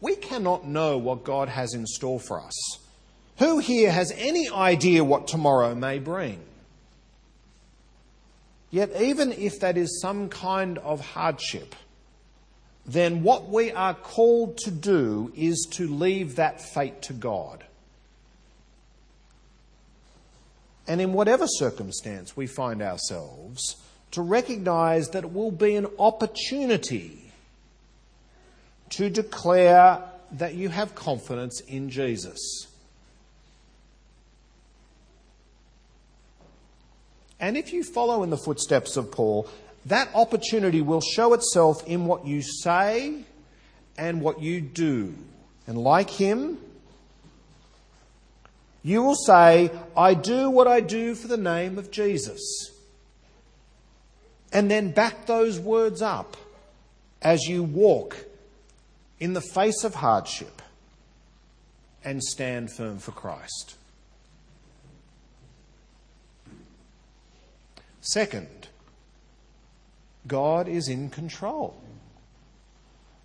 we 0.00 0.16
cannot 0.16 0.66
know 0.66 0.96
what 0.96 1.24
God 1.24 1.48
has 1.48 1.74
in 1.74 1.86
store 1.86 2.20
for 2.20 2.40
us. 2.40 2.78
Who 3.38 3.58
here 3.58 3.90
has 3.90 4.12
any 4.16 4.48
idea 4.48 5.04
what 5.04 5.26
tomorrow 5.26 5.74
may 5.74 5.98
bring? 5.98 6.40
Yet, 8.70 9.00
even 9.00 9.32
if 9.32 9.60
that 9.60 9.76
is 9.76 10.00
some 10.00 10.28
kind 10.28 10.78
of 10.78 11.00
hardship, 11.00 11.74
then 12.86 13.22
what 13.22 13.48
we 13.48 13.72
are 13.72 13.94
called 13.94 14.58
to 14.58 14.70
do 14.70 15.32
is 15.36 15.66
to 15.72 15.88
leave 15.88 16.36
that 16.36 16.60
fate 16.60 17.02
to 17.02 17.12
God. 17.12 17.64
And 20.86 21.00
in 21.00 21.12
whatever 21.12 21.46
circumstance 21.46 22.36
we 22.36 22.46
find 22.46 22.82
ourselves, 22.82 23.76
to 24.12 24.22
recognize 24.22 25.10
that 25.10 25.24
it 25.24 25.32
will 25.32 25.52
be 25.52 25.76
an 25.76 25.86
opportunity 25.98 27.32
to 28.90 29.08
declare 29.08 30.02
that 30.32 30.54
you 30.54 30.68
have 30.68 30.94
confidence 30.94 31.60
in 31.60 31.90
Jesus. 31.90 32.66
And 37.40 37.56
if 37.56 37.72
you 37.72 37.82
follow 37.82 38.22
in 38.22 38.30
the 38.30 38.36
footsteps 38.36 38.96
of 38.96 39.10
Paul, 39.10 39.48
that 39.86 40.10
opportunity 40.14 40.82
will 40.82 41.00
show 41.00 41.32
itself 41.32 41.86
in 41.86 42.04
what 42.04 42.26
you 42.26 42.42
say 42.42 43.24
and 43.96 44.20
what 44.20 44.40
you 44.40 44.60
do. 44.60 45.14
And 45.66 45.78
like 45.78 46.10
him, 46.10 46.58
You 48.82 49.02
will 49.02 49.14
say, 49.14 49.70
I 49.96 50.14
do 50.14 50.48
what 50.48 50.66
I 50.66 50.80
do 50.80 51.14
for 51.14 51.28
the 51.28 51.36
name 51.36 51.78
of 51.78 51.90
Jesus. 51.90 52.70
And 54.52 54.70
then 54.70 54.90
back 54.90 55.26
those 55.26 55.60
words 55.60 56.02
up 56.02 56.36
as 57.22 57.44
you 57.44 57.62
walk 57.62 58.24
in 59.18 59.34
the 59.34 59.40
face 59.40 59.84
of 59.84 59.96
hardship 59.96 60.62
and 62.02 62.22
stand 62.22 62.72
firm 62.72 62.98
for 62.98 63.12
Christ. 63.12 63.74
Second, 68.00 68.68
God 70.26 70.68
is 70.68 70.88
in 70.88 71.10
control. 71.10 71.76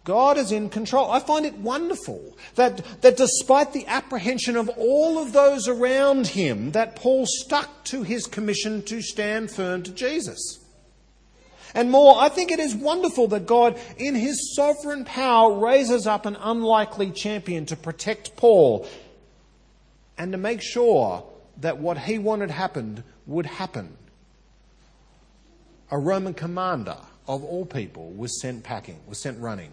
God 0.05 0.37
is 0.37 0.51
in 0.51 0.69
control. 0.69 1.09
I 1.09 1.19
find 1.19 1.45
it 1.47 1.57
wonderful 1.57 2.37
that, 2.53 3.01
that 3.01 3.17
despite 3.17 3.73
the 3.73 3.87
apprehension 3.87 4.55
of 4.55 4.69
all 4.69 5.17
of 5.17 5.33
those 5.33 5.67
around 5.67 6.27
him, 6.27 6.71
that 6.71 6.95
Paul 6.95 7.25
stuck 7.25 7.83
to 7.85 8.03
his 8.03 8.27
commission 8.27 8.83
to 8.83 9.01
stand 9.01 9.49
firm 9.49 9.81
to 9.83 9.91
Jesus. 9.91 10.59
And 11.73 11.89
more, 11.89 12.17
I 12.19 12.29
think 12.29 12.51
it 12.51 12.59
is 12.59 12.75
wonderful 12.75 13.27
that 13.29 13.47
God, 13.47 13.79
in 13.97 14.13
his 14.13 14.55
sovereign 14.55 15.05
power, 15.05 15.59
raises 15.59 16.05
up 16.05 16.25
an 16.25 16.37
unlikely 16.39 17.11
champion 17.11 17.65
to 17.65 17.75
protect 17.75 18.37
Paul 18.37 18.87
and 20.17 20.31
to 20.31 20.37
make 20.37 20.61
sure 20.61 21.23
that 21.57 21.79
what 21.79 21.97
he 21.97 22.19
wanted 22.19 22.51
happened 22.51 23.03
would 23.25 23.47
happen. 23.47 23.97
A 25.91 25.97
Roman 25.97 26.33
commander 26.33 26.97
of 27.27 27.43
all 27.43 27.65
people 27.65 28.11
was 28.11 28.41
sent 28.41 28.63
packing, 28.63 28.99
was 29.07 29.21
sent 29.21 29.39
running. 29.39 29.71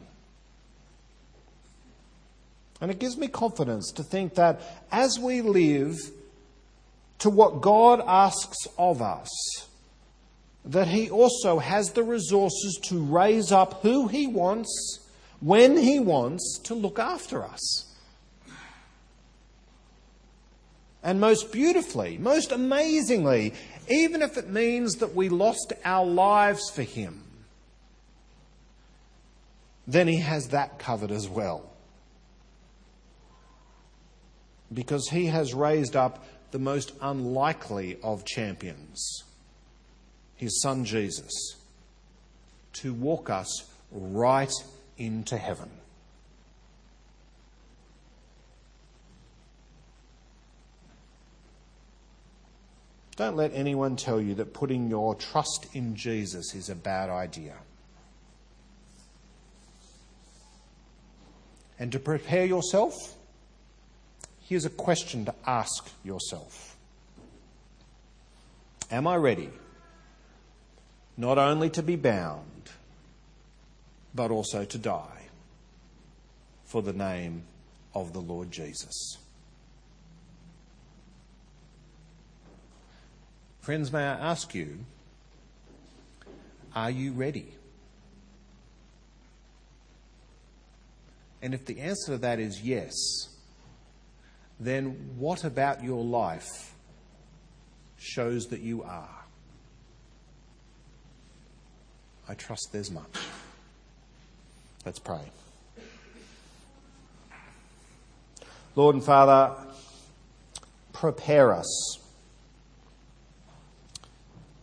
And 2.81 2.91
it 2.91 2.99
gives 2.99 3.17
me 3.17 3.29
confidence 3.29 3.93
to 3.93 4.03
think 4.03 4.35
that 4.35 4.61
as 4.91 5.19
we 5.19 5.41
live 5.41 5.99
to 7.21 7.31
what 7.31 7.61
God 7.61 8.03
asks 8.05 8.67
of 8.77 9.01
us, 9.01 9.31
that 10.65 10.89
He 10.89 11.09
also 11.09 11.61
has 11.61 11.93
the 11.93 12.03
resources 12.03 12.81
to 12.85 13.03
raise 13.03 13.53
up 13.53 13.83
who 13.83 14.09
He 14.09 14.27
wants, 14.27 14.99
when 15.41 15.77
He 15.77 16.01
wants, 16.01 16.59
to 16.65 16.75
look 16.75 16.99
after 16.99 17.45
us. 17.45 17.87
And 21.05 21.21
most 21.21 21.53
beautifully, 21.53 22.19
most 22.19 22.53
amazingly, 22.53 23.55
even 23.89 24.23
if 24.23 24.37
it 24.37 24.49
means 24.49 24.97
that 24.97 25.15
we 25.15 25.29
lost 25.29 25.73
our 25.85 26.07
lives 26.07 26.71
for 26.71 26.83
Him, 26.83 27.23
then 29.87 30.09
He 30.09 30.19
has 30.19 30.49
that 30.49 30.79
covered 30.79 31.11
as 31.11 31.29
well 31.29 31.73
because 34.73 35.09
he 35.09 35.27
has 35.27 35.55
raised 35.55 35.97
up 35.97 36.25
the 36.51 36.59
most 36.59 36.93
unlikely 37.01 37.99
of 38.03 38.25
champions, 38.25 39.25
his 40.37 40.61
son 40.63 40.85
Jesus, 40.85 41.33
to 42.75 42.93
walk 42.93 43.31
us 43.31 43.71
right 43.91 44.53
into 44.99 45.37
heaven. 45.37 45.71
Don't 53.17 53.37
let 53.37 53.53
anyone 53.53 53.97
tell 53.97 54.21
you 54.21 54.35
that 54.37 54.55
putting 54.55 54.89
your 54.89 55.15
trust 55.15 55.67
in 55.75 55.95
Jesus 55.95 56.55
is 56.55 56.69
a 56.69 56.75
bad 56.75 57.11
idea. 57.11 57.57
And 61.79 61.93
to 61.93 61.99
prepare 61.99 62.47
yourself, 62.47 62.95
here's 64.41 64.65
a 64.65 64.71
question 64.71 65.25
to 65.27 65.35
ask 65.47 65.91
yourself 66.05 66.77
Am 68.91 69.07
I 69.07 69.17
ready 69.17 69.51
not 71.17 71.39
only 71.39 71.71
to 71.71 71.83
be 71.83 71.97
bound, 71.97 72.71
but 74.15 74.31
also 74.31 74.65
to 74.65 74.79
die 74.79 75.29
for 76.65 76.83
the 76.83 76.93
name 76.93 77.43
of 77.95 78.13
the 78.13 78.21
Lord 78.21 78.51
Jesus? 78.51 79.19
Friends, 83.63 83.93
may 83.93 84.01
I 84.01 84.15
ask 84.15 84.57
you, 84.57 84.81
are 86.75 86.91
you 86.91 87.13
ready? 87.13 87.47
And 91.41 91.55
if 91.55 91.65
the 91.65 91.79
answer 91.79 92.15
to 92.15 92.19
that 92.19 92.41
is 92.41 92.61
yes, 92.61 92.93
then 94.59 95.13
what 95.17 95.45
about 95.45 95.85
your 95.85 96.03
life 96.03 96.75
shows 98.01 98.47
that 98.47 98.63
you 98.63 98.83
are? 98.83 99.25
I 102.29 102.35
trust 102.35 102.71
there's 102.73 102.91
much. 102.91 103.17
Let's 104.85 104.99
pray. 104.99 105.31
Lord 108.75 108.97
and 108.97 109.05
Father, 109.05 109.55
prepare 110.93 111.55
us 111.55 112.02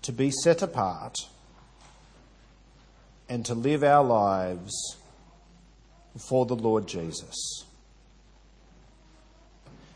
to 0.02 0.12
be 0.12 0.32
set 0.32 0.62
apart 0.62 1.18
and 3.28 3.46
to 3.46 3.54
live 3.54 3.84
our 3.84 4.04
lives 4.04 4.98
for 6.18 6.46
the 6.46 6.56
Lord 6.56 6.88
Jesus. 6.88 7.66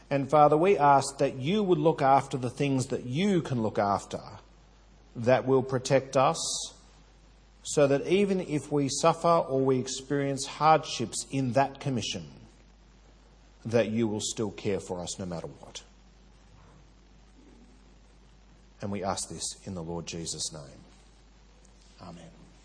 And 0.10 0.30
Father, 0.30 0.56
we 0.56 0.78
ask 0.78 1.18
that 1.18 1.38
you 1.38 1.64
would 1.64 1.80
look 1.80 2.02
after 2.02 2.38
the 2.38 2.50
things 2.50 2.88
that 2.88 3.06
you 3.06 3.42
can 3.42 3.64
look 3.64 3.80
after 3.80 4.22
that 5.16 5.48
will 5.48 5.64
protect 5.64 6.16
us, 6.16 6.74
so 7.64 7.88
that 7.88 8.06
even 8.06 8.42
if 8.42 8.72
we 8.72 8.90
suffer 8.90 9.28
or 9.28 9.62
we 9.62 9.80
experience 9.80 10.46
hardships 10.46 11.26
in 11.32 11.54
that 11.54 11.80
commission, 11.80 12.26
that 13.66 13.90
you 13.90 14.08
will 14.08 14.20
still 14.20 14.52
care 14.52 14.80
for 14.80 15.00
us 15.00 15.18
no 15.18 15.26
matter 15.26 15.48
what. 15.48 15.82
And 18.82 18.92
we 18.92 19.04
ask 19.04 19.30
this 19.30 19.44
in 19.66 19.76
the 19.76 19.84
Lord 19.84 20.06
Jesus' 20.06 20.52
name. 20.52 20.84
Amen. 22.02 22.33